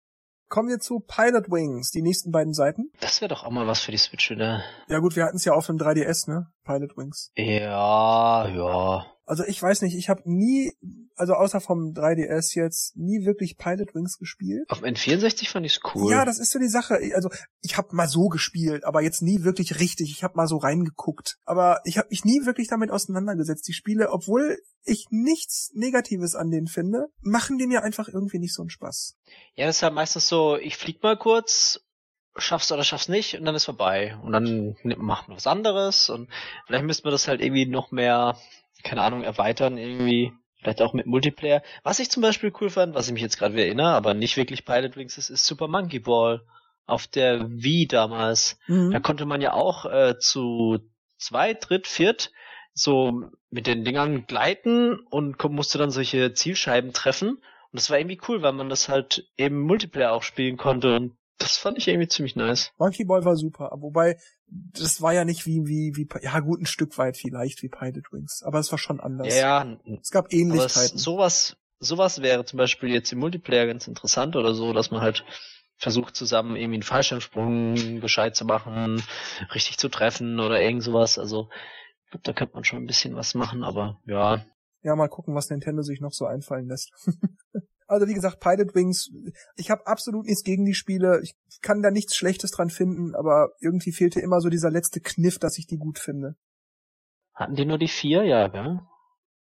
[0.52, 2.92] Kommen wir zu Pilot Wings, die nächsten beiden Seiten.
[3.00, 4.62] Das wäre doch auch mal was für die Switch wieder.
[4.90, 6.52] Ja gut, wir hatten es ja auf dem 3DS, ne?
[6.66, 7.32] Pilot Wings.
[7.38, 9.06] Ja, ja.
[9.32, 10.74] Also ich weiß nicht, ich habe nie,
[11.16, 14.70] also außer vom 3DS jetzt, nie wirklich Pilot Wings gespielt.
[14.70, 16.12] Auf dem N64 fand ich's cool.
[16.12, 17.00] Ja, das ist so die Sache.
[17.16, 17.30] Also
[17.62, 20.12] ich habe mal so gespielt, aber jetzt nie wirklich richtig.
[20.12, 23.66] Ich habe mal so reingeguckt, aber ich habe mich nie wirklich damit auseinandergesetzt.
[23.70, 28.54] Die Spiele, obwohl ich nichts Negatives an denen finde, machen die mir einfach irgendwie nicht
[28.54, 29.16] so einen Spaß.
[29.56, 31.80] Ja, das ist ja meistens so, ich flieg mal kurz,
[32.36, 34.18] schaff's oder schaff's nicht und dann ist vorbei.
[34.24, 36.30] Und dann macht man was anderes und
[36.66, 38.38] vielleicht müsste man das halt irgendwie noch mehr,
[38.84, 40.34] keine Ahnung, erweitern irgendwie.
[40.58, 41.64] Vielleicht auch mit Multiplayer.
[41.82, 44.38] Was ich zum Beispiel cool fand, was ich mich jetzt gerade wieder erinnere, aber nicht
[44.38, 46.46] wirklich Pilot Wings ist, ist Super Monkey Ball
[46.86, 48.60] auf der Wii damals.
[48.68, 48.92] Mhm.
[48.92, 50.80] Da konnte man ja auch äh, zu
[51.18, 52.32] zwei, dritt, viert
[52.74, 57.30] so mit den Dingern gleiten und musste dann solche Zielscheiben treffen.
[57.30, 60.96] Und das war irgendwie cool, weil man das halt eben Multiplayer auch spielen konnte.
[60.96, 62.72] Und das fand ich irgendwie ziemlich nice.
[62.78, 64.18] Monkey Ball war super, wobei
[64.48, 68.12] das war ja nicht wie wie wie ja gut ein Stück weit vielleicht wie Pilot
[68.12, 69.28] Wings, aber es war schon anders.
[69.34, 70.98] Ja, ja, Es gab aber es, Ähnlichkeiten.
[70.98, 75.26] sowas, sowas wäre zum Beispiel jetzt im Multiplayer ganz interessant oder so, dass man halt
[75.78, 79.02] versucht zusammen irgendwie einen Fallschirmsprung gescheit zu machen,
[79.56, 81.18] richtig zu treffen oder irgend sowas.
[81.18, 81.50] Also
[82.06, 84.46] ich glaube, da könnte man schon ein bisschen was machen, aber ja,
[84.84, 86.92] Ja, mal gucken, was Nintendo sich noch so einfallen lässt.
[87.92, 89.12] also wie gesagt, Pilot Wings,
[89.58, 91.22] ich habe absolut nichts gegen die Spiele.
[91.22, 95.40] Ich kann da nichts Schlechtes dran finden, aber irgendwie fehlte immer so dieser letzte Kniff,
[95.40, 96.36] dass ich die gut finde.
[97.34, 98.80] hatten die nur die vier, ja, gell?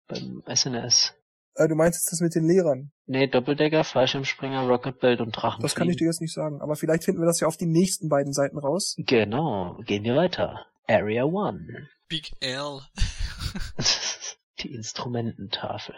[0.07, 1.15] Beim SNS.
[1.55, 2.93] Äh, du meinst jetzt das mit den Lehrern?
[3.07, 5.63] Nee, Doppeldecker, Fallschirmspringer, Rocketbelt und Drachen.
[5.63, 6.61] Das kann ich dir jetzt nicht sagen.
[6.61, 8.95] Aber vielleicht finden wir das ja auf die nächsten beiden Seiten raus.
[8.99, 10.67] Genau, gehen wir weiter.
[10.87, 11.89] Area One.
[12.09, 12.81] Big L.
[14.61, 15.97] die Instrumententafel.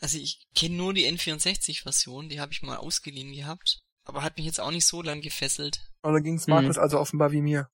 [0.00, 3.80] Also ich kenne nur die N64-Version, die habe ich mal ausgeliehen gehabt.
[4.04, 5.80] Aber hat mich jetzt auch nicht so lang gefesselt.
[6.02, 6.54] Und da ging's Mhm.
[6.54, 7.68] Markus also offenbar wie mir.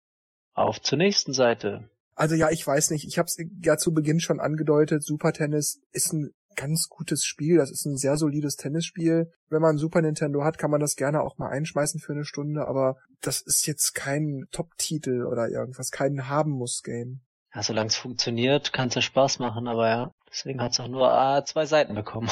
[0.54, 1.90] Auf zur nächsten Seite.
[2.14, 3.06] Also ja, ich weiß nicht.
[3.06, 5.02] Ich habe es ja zu Beginn schon angedeutet.
[5.04, 7.56] Super Tennis ist ein ganz gutes Spiel.
[7.56, 9.32] Das ist ein sehr solides Tennisspiel.
[9.48, 12.24] Wenn man ein Super Nintendo hat, kann man das gerne auch mal einschmeißen für eine
[12.24, 12.66] Stunde.
[12.68, 17.22] Aber das ist jetzt kein Top-Titel oder irgendwas, kein Haben-muss-Game.
[17.54, 20.88] Ja, solange es funktioniert, kann es ja Spaß machen, aber ja, deswegen hat es auch
[20.88, 22.30] nur ah, zwei Seiten bekommen.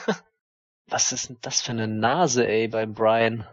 [0.86, 3.46] Was ist denn das für eine Nase, ey, beim Brian?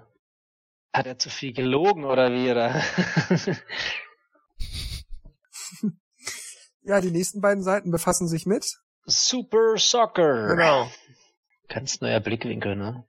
[0.94, 2.82] Hat er zu viel gelogen oder wie, oder?
[6.90, 8.66] Ja, die nächsten beiden Seiten befassen sich mit.
[9.06, 10.48] Super Soccer.
[10.48, 10.92] Genau.
[11.68, 13.08] Ganz neuer Blickwinkel, ne?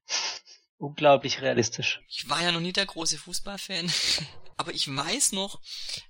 [0.76, 2.02] Unglaublich realistisch.
[2.06, 3.90] Ich war ja noch nie der große Fußballfan,
[4.58, 5.62] aber ich weiß noch,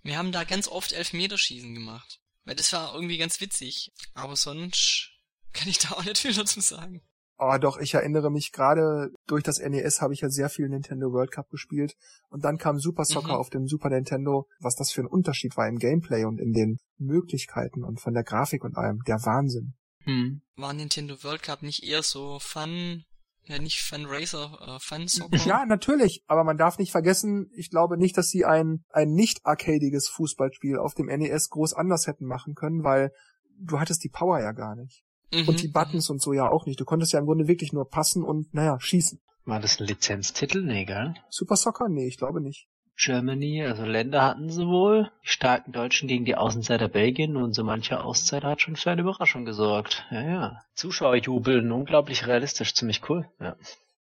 [0.03, 2.20] wir haben da ganz oft Elfmeterschießen gemacht.
[2.51, 3.93] Weil das war irgendwie ganz witzig.
[4.13, 5.13] Aber sonst
[5.53, 7.01] kann ich da auch nicht viel dazu sagen.
[7.39, 11.13] Oh, doch, ich erinnere mich gerade, durch das NES habe ich ja sehr viel Nintendo
[11.13, 11.95] World Cup gespielt
[12.29, 13.39] und dann kam Super Soccer Mhm.
[13.39, 16.79] auf dem Super Nintendo, was das für ein Unterschied war im Gameplay und in den
[16.99, 18.99] Möglichkeiten und von der Grafik und allem.
[19.07, 19.75] Der Wahnsinn.
[20.03, 20.43] Hm.
[20.57, 23.05] War Nintendo World Cup nicht eher so Fun,
[23.45, 25.37] ja nicht Fun Racer, äh, Fun Soccer?
[25.47, 29.41] Ja, natürlich, aber man darf nicht vergessen, ich glaube nicht, dass sie ein, ein nicht
[29.45, 33.13] arcadiges Fußballspiel auf dem NES groß anders hätten machen können, weil
[33.59, 35.05] du hattest die Power ja gar nicht.
[35.33, 36.81] Mhm, Und die Buttons und so ja auch nicht.
[36.81, 39.21] Du konntest ja im Grunde wirklich nur passen und, naja, schießen.
[39.45, 40.63] War das ein Lizenztitel?
[40.63, 41.15] Nee, gell?
[41.29, 41.89] Super Soccer?
[41.89, 42.69] Nee, ich glaube nicht.
[43.03, 45.11] Germany, also Länder hatten sie wohl.
[45.25, 49.01] Die starken Deutschen gegen die Außenseiter Belgien und so mancher Auszeit hat schon für eine
[49.01, 50.05] Überraschung gesorgt.
[50.11, 50.63] Ja, ja.
[50.75, 53.27] Zuschauer jubeln, unglaublich realistisch, ziemlich cool.
[53.41, 53.57] Ja.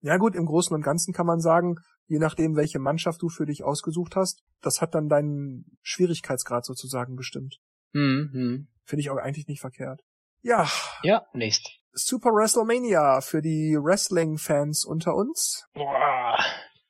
[0.01, 1.77] Ja gut, im Großen und Ganzen kann man sagen,
[2.07, 7.17] je nachdem, welche Mannschaft du für dich ausgesucht hast, das hat dann deinen Schwierigkeitsgrad sozusagen
[7.17, 7.57] bestimmt.
[7.95, 8.69] Hm, hm.
[8.85, 10.03] Finde ich auch eigentlich nicht verkehrt.
[10.43, 10.69] Ja,
[11.03, 11.69] Ja, nächst.
[11.93, 15.65] Super WrestleMania für die Wrestling-Fans unter uns.
[15.73, 16.39] Boah,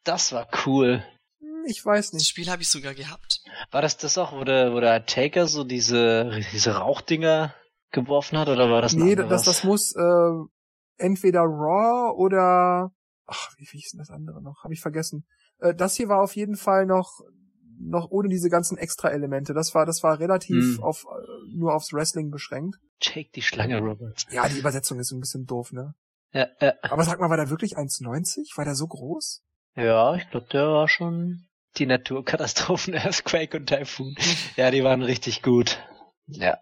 [0.03, 1.05] das war cool.
[1.67, 2.29] Ich weiß Das nicht.
[2.29, 3.43] Spiel habe ich sogar gehabt.
[3.71, 7.55] War das das auch, wo der, wo der Taker so diese, diese Rauchdinger
[7.91, 10.31] geworfen hat, oder war das Nee, das, das muss äh,
[10.97, 12.91] entweder Raw oder
[13.27, 14.65] ach, wie, wie hieß denn das andere noch?
[14.65, 15.27] Habe ich vergessen.
[15.59, 17.21] Äh, das hier war auf jeden Fall noch
[17.81, 19.53] noch ohne diese ganzen Extra-Elemente.
[19.53, 20.83] Das war das war relativ Hm.
[20.83, 22.77] auf äh, nur aufs Wrestling beschränkt.
[23.01, 24.27] Jake die Schlange Roberts.
[24.31, 25.95] Ja, die Übersetzung ist ein bisschen doof, ne?
[26.33, 26.75] Ja, ja.
[26.83, 28.57] Aber sag mal, war der wirklich 1,90?
[28.57, 29.43] War der so groß?
[29.77, 31.47] ja ich glaube, der war schon
[31.79, 34.14] die Naturkatastrophen, Earthquake und Typhoon.
[34.57, 35.79] Ja, die waren richtig gut.
[36.27, 36.59] Ja,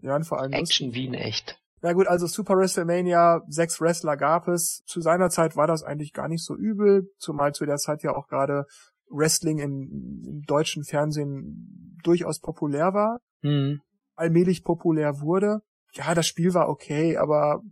[0.00, 0.52] Ja, und vor allem.
[0.52, 1.58] Action wie in echt.
[1.82, 4.82] Na gut, also Super WrestleMania, sechs Wrestler gab es.
[4.86, 8.14] Zu seiner Zeit war das eigentlich gar nicht so übel, zumal zu der Zeit ja
[8.14, 8.66] auch gerade
[9.08, 13.80] Wrestling im, im deutschen Fernsehen durchaus populär war, Hm.
[14.14, 15.60] allmählich populär wurde.
[15.94, 17.62] Ja, das Spiel war okay, aber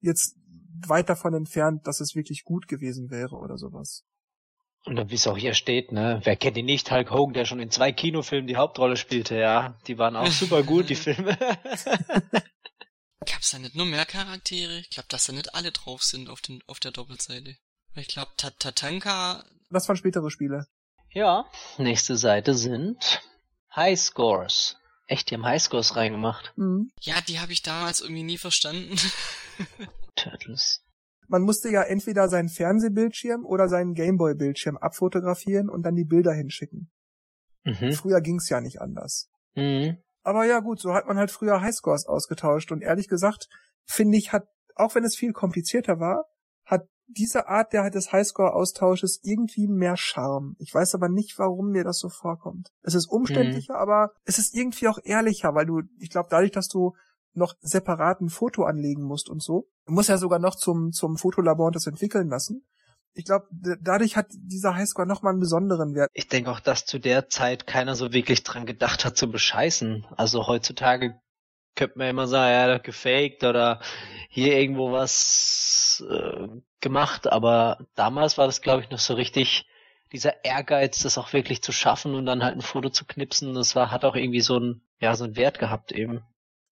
[0.00, 0.36] jetzt
[0.86, 4.04] weit davon entfernt, dass es wirklich gut gewesen wäre oder sowas.
[4.84, 7.44] Und dann, wie es auch hier steht, ne, wer kennt ihn nicht, Hulk Hogan, der
[7.44, 9.78] schon in zwei Kinofilmen die Hauptrolle spielte, ja.
[9.86, 11.38] Die waren auch super gut, die Filme.
[13.24, 14.78] Gab's da nicht nur mehr Charaktere?
[14.78, 17.56] Ich glaube, dass da nicht alle drauf sind auf, den, auf der Doppelseite.
[17.94, 20.66] Ich glaube, Tatanka, Das waren spätere Spiele.
[21.10, 21.44] ja,
[21.78, 23.22] nächste Seite sind
[23.76, 24.76] Highscores.
[25.06, 26.52] Echt, die haben Highscores reingemacht.
[26.56, 26.90] Mhm.
[27.00, 28.96] ja, die habe ich damals irgendwie nie verstanden.
[30.16, 30.81] Turtles.
[31.32, 36.90] Man musste ja entweder seinen Fernsehbildschirm oder seinen Gameboy-Bildschirm abfotografieren und dann die Bilder hinschicken.
[37.64, 37.92] Mhm.
[37.92, 39.30] Früher ging's ja nicht anders.
[39.54, 39.96] Mhm.
[40.22, 43.48] Aber ja gut, so hat man halt früher Highscores ausgetauscht und ehrlich gesagt,
[43.86, 46.26] finde ich, hat, auch wenn es viel komplizierter war,
[46.66, 50.54] hat diese Art der des Highscore-Austausches irgendwie mehr Charme.
[50.58, 52.68] Ich weiß aber nicht, warum mir das so vorkommt.
[52.82, 53.80] Es ist umständlicher, mhm.
[53.80, 56.92] aber es ist irgendwie auch ehrlicher, weil du, ich glaube, dadurch, dass du
[57.34, 61.16] noch separat ein Foto anlegen musst und so, du musst ja sogar noch zum, zum
[61.16, 62.64] Fotolabor und das entwickeln lassen.
[63.14, 63.46] Ich glaube,
[63.82, 66.08] dadurch hat dieser Highscore nochmal einen besonderen Wert.
[66.14, 70.06] Ich denke auch, dass zu der Zeit keiner so wirklich dran gedacht hat zu bescheißen.
[70.16, 71.20] Also heutzutage
[71.74, 73.80] könnte man immer sagen, ja, gefaked oder
[74.30, 76.48] hier irgendwo was äh,
[76.80, 79.66] gemacht, aber damals war das, glaube ich, noch so richtig
[80.12, 83.54] dieser Ehrgeiz, das auch wirklich zu schaffen und dann halt ein Foto zu knipsen.
[83.54, 86.22] Das war, hat auch irgendwie so ein, ja, so einen Wert gehabt eben.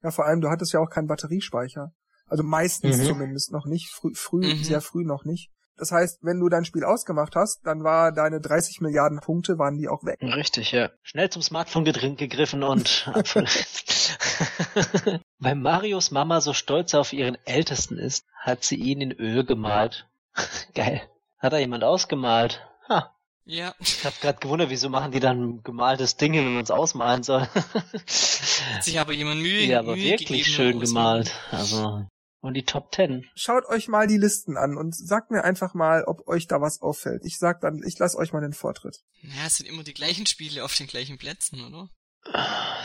[0.02, 1.92] Ja, vor allem, du hattest ja auch keinen Batteriespeicher.
[2.26, 3.04] Also meistens mhm.
[3.04, 4.62] zumindest noch nicht, früh, früh mhm.
[4.62, 5.50] sehr früh noch nicht.
[5.76, 9.78] Das heißt, wenn du dein Spiel ausgemacht hast, dann war deine 30 Milliarden Punkte, waren
[9.78, 10.18] die auch weg.
[10.20, 10.90] Richtig, ja.
[11.02, 13.06] Schnell zum Smartphone gegriffen und
[15.38, 20.06] Weil Marios Mama so stolz auf ihren Ältesten ist, hat sie ihn in Öl gemalt.
[20.74, 21.00] Geil.
[21.38, 22.60] Hat da jemand ausgemalt?
[22.88, 23.14] Ha.
[23.50, 23.74] Ja.
[23.80, 27.48] Ich hab grad gewundert, wieso machen die dann gemaltes Ding, wenn man es ausmalen soll.
[27.48, 31.32] hat sich aber jemand Mühe Ja, aber Mühe wirklich schön gemalt.
[31.50, 32.06] Also
[32.42, 33.26] und die Top Ten.
[33.34, 36.80] Schaut euch mal die Listen an und sagt mir einfach mal, ob euch da was
[36.80, 37.22] auffällt.
[37.24, 39.00] Ich sag dann, ich lasse euch mal den Vortritt.
[39.20, 41.90] Ja, es sind immer die gleichen Spiele auf den gleichen Plätzen, oder?
[42.32, 42.84] Ah,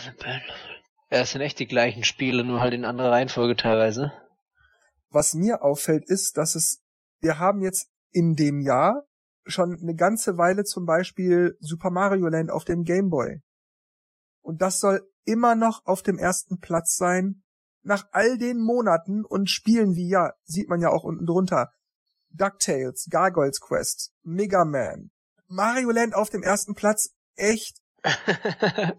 [1.11, 4.11] ja, es sind echt die gleichen Spiele, nur halt in anderer Reihenfolge teilweise.
[5.09, 6.81] Was mir auffällt, ist, dass es,
[7.21, 9.05] wir haben jetzt in dem Jahr
[9.45, 13.41] schon eine ganze Weile zum Beispiel Super Mario Land auf dem Game Boy.
[14.41, 17.43] Und das soll immer noch auf dem ersten Platz sein,
[17.83, 21.71] nach all den Monaten und Spielen wie, ja, sieht man ja auch unten drunter,
[22.29, 25.11] DuckTales, Gargoyles Quest, Mega Man,
[25.47, 27.81] Mario Land auf dem ersten Platz, echt.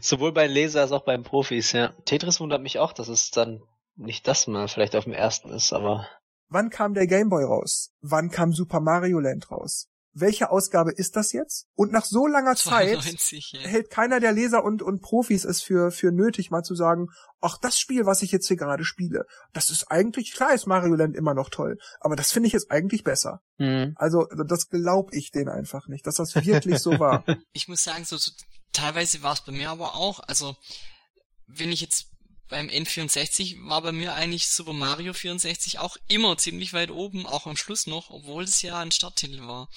[0.00, 1.92] Sowohl bei Leser als auch beim Profis, ja.
[2.04, 3.62] Tetris wundert mich auch, dass es dann
[3.96, 6.08] nicht das mal vielleicht auf dem ersten ist, aber.
[6.54, 7.90] Wann kam der Game Boy raus?
[8.00, 9.88] Wann kam Super Mario Land raus?
[10.14, 11.66] welche Ausgabe ist das jetzt?
[11.74, 13.68] Und nach so langer 92, Zeit ja.
[13.68, 17.08] hält keiner der Leser und, und Profis es für, für nötig, mal zu sagen,
[17.40, 20.94] ach, das Spiel, was ich jetzt hier gerade spiele, das ist eigentlich, klar ist Mario
[20.94, 23.40] Land immer noch toll, aber das finde ich jetzt eigentlich besser.
[23.58, 23.94] Mhm.
[23.96, 27.24] Also, das glaube ich denen einfach nicht, dass das wirklich so war.
[27.52, 28.30] Ich muss sagen, so, so
[28.72, 30.54] teilweise war es bei mir aber auch, also,
[31.46, 32.13] wenn ich jetzt
[32.48, 37.46] beim N64 war bei mir eigentlich Super Mario 64 auch immer ziemlich weit oben, auch
[37.46, 39.68] am Schluss noch, obwohl es ja ein Starttitel war.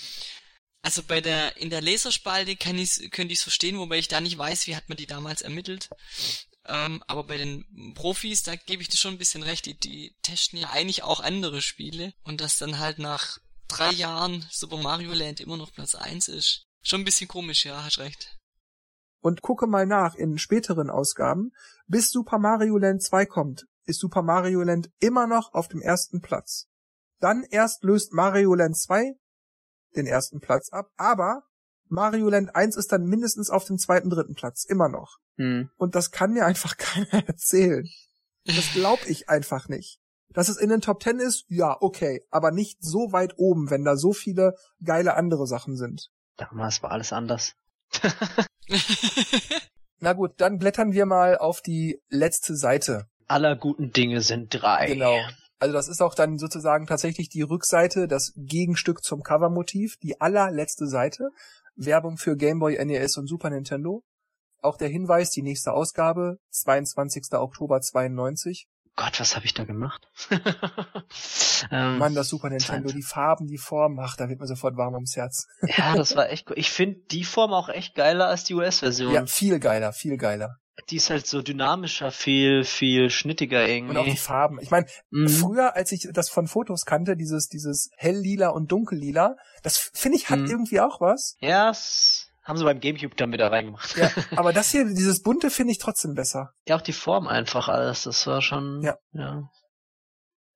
[0.81, 4.21] Also bei der, in der Laserspalte kann ich, könnte ich es verstehen, wobei ich da
[4.21, 5.89] nicht weiß, wie hat man die damals ermittelt.
[6.65, 10.15] Ähm, aber bei den Profis, da gebe ich dir schon ein bisschen recht, die, die
[10.21, 13.37] testen ja eigentlich auch andere Spiele und dass dann halt nach
[13.67, 16.65] drei Jahren Super Mario Land immer noch Platz eins ist.
[16.83, 18.36] Schon ein bisschen komisch, ja, hast recht
[19.21, 21.51] und gucke mal nach in späteren Ausgaben,
[21.87, 26.21] bis Super Mario Land 2 kommt, ist Super Mario Land immer noch auf dem ersten
[26.21, 26.67] Platz.
[27.19, 29.15] Dann erst löst Mario Land 2
[29.95, 31.43] den ersten Platz ab, aber
[31.89, 35.17] Mario Land 1 ist dann mindestens auf dem zweiten, dritten Platz, immer noch.
[35.37, 35.69] Hm.
[35.77, 37.87] Und das kann mir einfach keiner erzählen.
[38.45, 39.99] Das glaub ich einfach nicht.
[40.29, 43.83] Dass es in den Top 10 ist, ja, okay, aber nicht so weit oben, wenn
[43.83, 46.09] da so viele geile andere Sachen sind.
[46.35, 47.53] Damals war alles anders.
[49.99, 53.07] Na gut, dann blättern wir mal auf die letzte Seite.
[53.27, 54.87] Aller guten Dinge sind drei.
[54.87, 55.17] Genau.
[55.59, 60.87] Also das ist auch dann sozusagen tatsächlich die Rückseite, das Gegenstück zum Covermotiv, die allerletzte
[60.87, 61.31] Seite.
[61.75, 64.03] Werbung für Game Boy, NES und Super Nintendo.
[64.61, 67.33] Auch der Hinweis, die nächste Ausgabe, 22.
[67.33, 68.67] Oktober 92.
[68.97, 70.09] Gott, was habe ich da gemacht?
[71.71, 74.95] ähm, Mann, das Super Nintendo, die Farben, die Form, ach, da wird mir sofort warm
[74.95, 75.47] ums Herz.
[75.77, 76.57] ja, das war echt gut.
[76.57, 79.13] Ich finde die Form auch echt geiler als die US-Version.
[79.13, 80.57] Ja, viel geiler, viel geiler.
[80.89, 83.91] Die ist halt so dynamischer, viel, viel schnittiger irgendwie.
[83.91, 84.59] Und auch die Farben.
[84.61, 85.29] Ich meine, mhm.
[85.29, 90.31] früher, als ich das von Fotos kannte, dieses, dieses helllila und dunkellila, das finde ich
[90.31, 90.49] hat mhm.
[90.49, 91.35] irgendwie auch was.
[91.39, 91.71] Ja,
[92.47, 93.97] haben sie beim Gamecube dann wieder reingemacht.
[93.97, 96.53] Ja, aber das hier, dieses bunte finde ich trotzdem besser.
[96.65, 98.95] Ja, auch die Form einfach alles, das war schon, ja.
[99.11, 99.43] ja.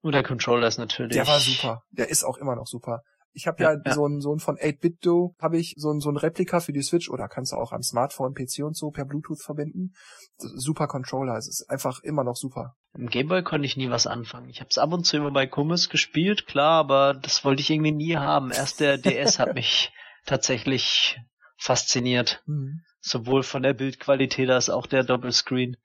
[0.02, 1.16] Nur der Controller ist natürlich.
[1.16, 1.84] Der war super.
[1.92, 3.02] Der ist auch immer noch super.
[3.34, 6.10] Ich habe ja, ja, so ein so ein von 8-Bit-Do, habe ich so ein so
[6.10, 9.06] ein Replika für die Switch oder kannst du auch am Smartphone, PC und so per
[9.06, 9.94] Bluetooth verbinden.
[10.38, 12.76] Super Controller, es ist einfach immer noch super.
[12.94, 14.50] Im Gameboy konnte ich nie was anfangen.
[14.50, 17.70] Ich habe es ab und zu immer bei Kummes gespielt, klar, aber das wollte ich
[17.70, 18.52] irgendwie nie haben.
[18.52, 19.94] Erst der DS hat mich
[20.26, 21.18] tatsächlich
[21.62, 22.42] fasziniert.
[22.48, 22.82] Mhm.
[23.02, 25.78] Sowohl von der Bildqualität als auch der Doppelscreen.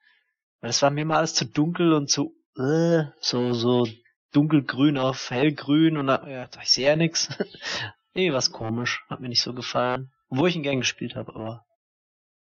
[0.61, 3.87] Weil es war mir mal alles zu dunkel und zu äh, so so
[4.33, 7.29] dunkelgrün auf hellgrün und da, ja, ich sehe ja nix.
[8.15, 10.11] nee, was komisch, hat mir nicht so gefallen.
[10.29, 11.63] Wo ich ihn gern gespielt habe, aber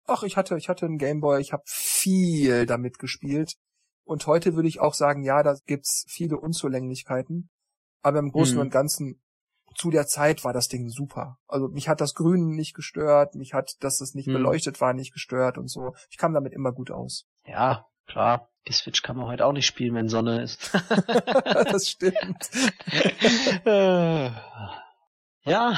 [0.09, 3.55] Ach, ich hatte, ich hatte einen Gameboy, ich habe viel damit gespielt.
[4.05, 7.51] Und heute würde ich auch sagen, ja, da gibt's viele Unzulänglichkeiten.
[8.03, 8.61] Aber im Großen Mhm.
[8.63, 9.21] und Ganzen
[9.77, 11.39] zu der Zeit war das Ding super.
[11.47, 14.33] Also mich hat das Grün nicht gestört, mich hat, dass es nicht Mhm.
[14.35, 15.95] beleuchtet war, nicht gestört und so.
[16.11, 17.27] Ich kam damit immer gut aus.
[17.45, 18.49] Ja, klar.
[18.69, 20.73] Die Switch kann man heute auch nicht spielen, wenn Sonne ist.
[21.71, 22.51] das stimmt.
[25.49, 25.77] Ja,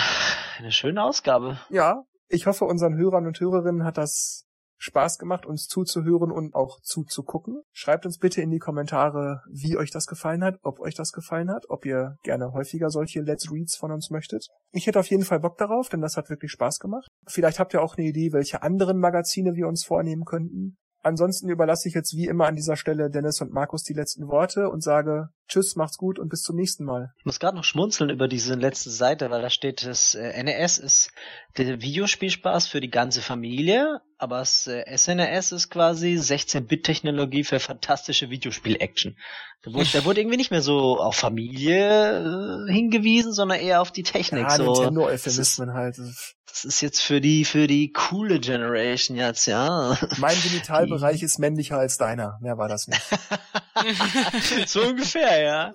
[0.57, 1.59] eine schöne Ausgabe.
[1.69, 4.47] Ja, ich hoffe, unseren Hörern und Hörerinnen hat das
[4.79, 7.63] Spaß gemacht, uns zuzuhören und auch zuzugucken.
[7.73, 11.51] Schreibt uns bitte in die Kommentare, wie euch das gefallen hat, ob euch das gefallen
[11.51, 14.47] hat, ob ihr gerne häufiger solche Let's Reads von uns möchtet.
[14.71, 17.09] Ich hätte auf jeden Fall Bock darauf, denn das hat wirklich Spaß gemacht.
[17.27, 20.77] Vielleicht habt ihr auch eine Idee, welche anderen Magazine wir uns vornehmen könnten.
[21.03, 24.69] Ansonsten überlasse ich jetzt wie immer an dieser Stelle Dennis und Markus die letzten Worte
[24.69, 27.13] und sage Tschüss, macht's gut und bis zum nächsten Mal.
[27.19, 30.79] Ich muss gerade noch schmunzeln über diese letzte Seite, weil da steht, das äh, NES
[30.79, 31.11] ist
[31.57, 38.31] der Videospielspaß für die ganze Familie, aber das äh, SNES ist quasi 16-Bit-Technologie für fantastische
[38.31, 39.17] Videospiel-Action.
[39.63, 43.93] Da wurde, da wurde irgendwie nicht mehr so auf Familie äh, hingewiesen, sondern eher auf
[43.93, 44.43] die Technik.
[44.43, 45.99] Ja, so, Nintendo-Euphemismen halt.
[45.99, 49.97] das ist jetzt für die für die coole Generation jetzt, ja.
[50.17, 52.39] Mein Genitalbereich ist männlicher als deiner.
[52.41, 53.03] Mehr war das nicht.
[54.67, 55.75] so ungefähr, ja.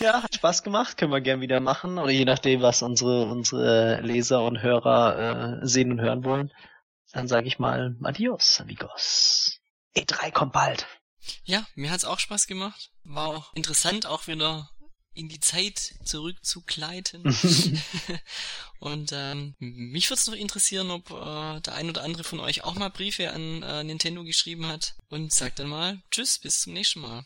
[0.00, 1.98] Ja, hat Spaß gemacht, können wir gern wieder machen.
[1.98, 6.52] Oder je nachdem, was unsere, unsere Leser und Hörer äh, sehen und hören wollen.
[7.12, 9.58] Dann sage ich mal Adios, amigos.
[9.96, 10.86] E3 kommt bald.
[11.44, 12.90] Ja, mir hat's auch Spaß gemacht.
[13.04, 14.70] War auch interessant, auch wieder
[15.14, 17.22] in die Zeit zurückzugleiten.
[18.78, 22.64] Und ähm, mich würde es noch interessieren, ob äh, der ein oder andere von euch
[22.64, 24.94] auch mal Briefe an äh, Nintendo geschrieben hat.
[25.08, 27.24] Und sagt dann mal Tschüss, bis zum nächsten Mal.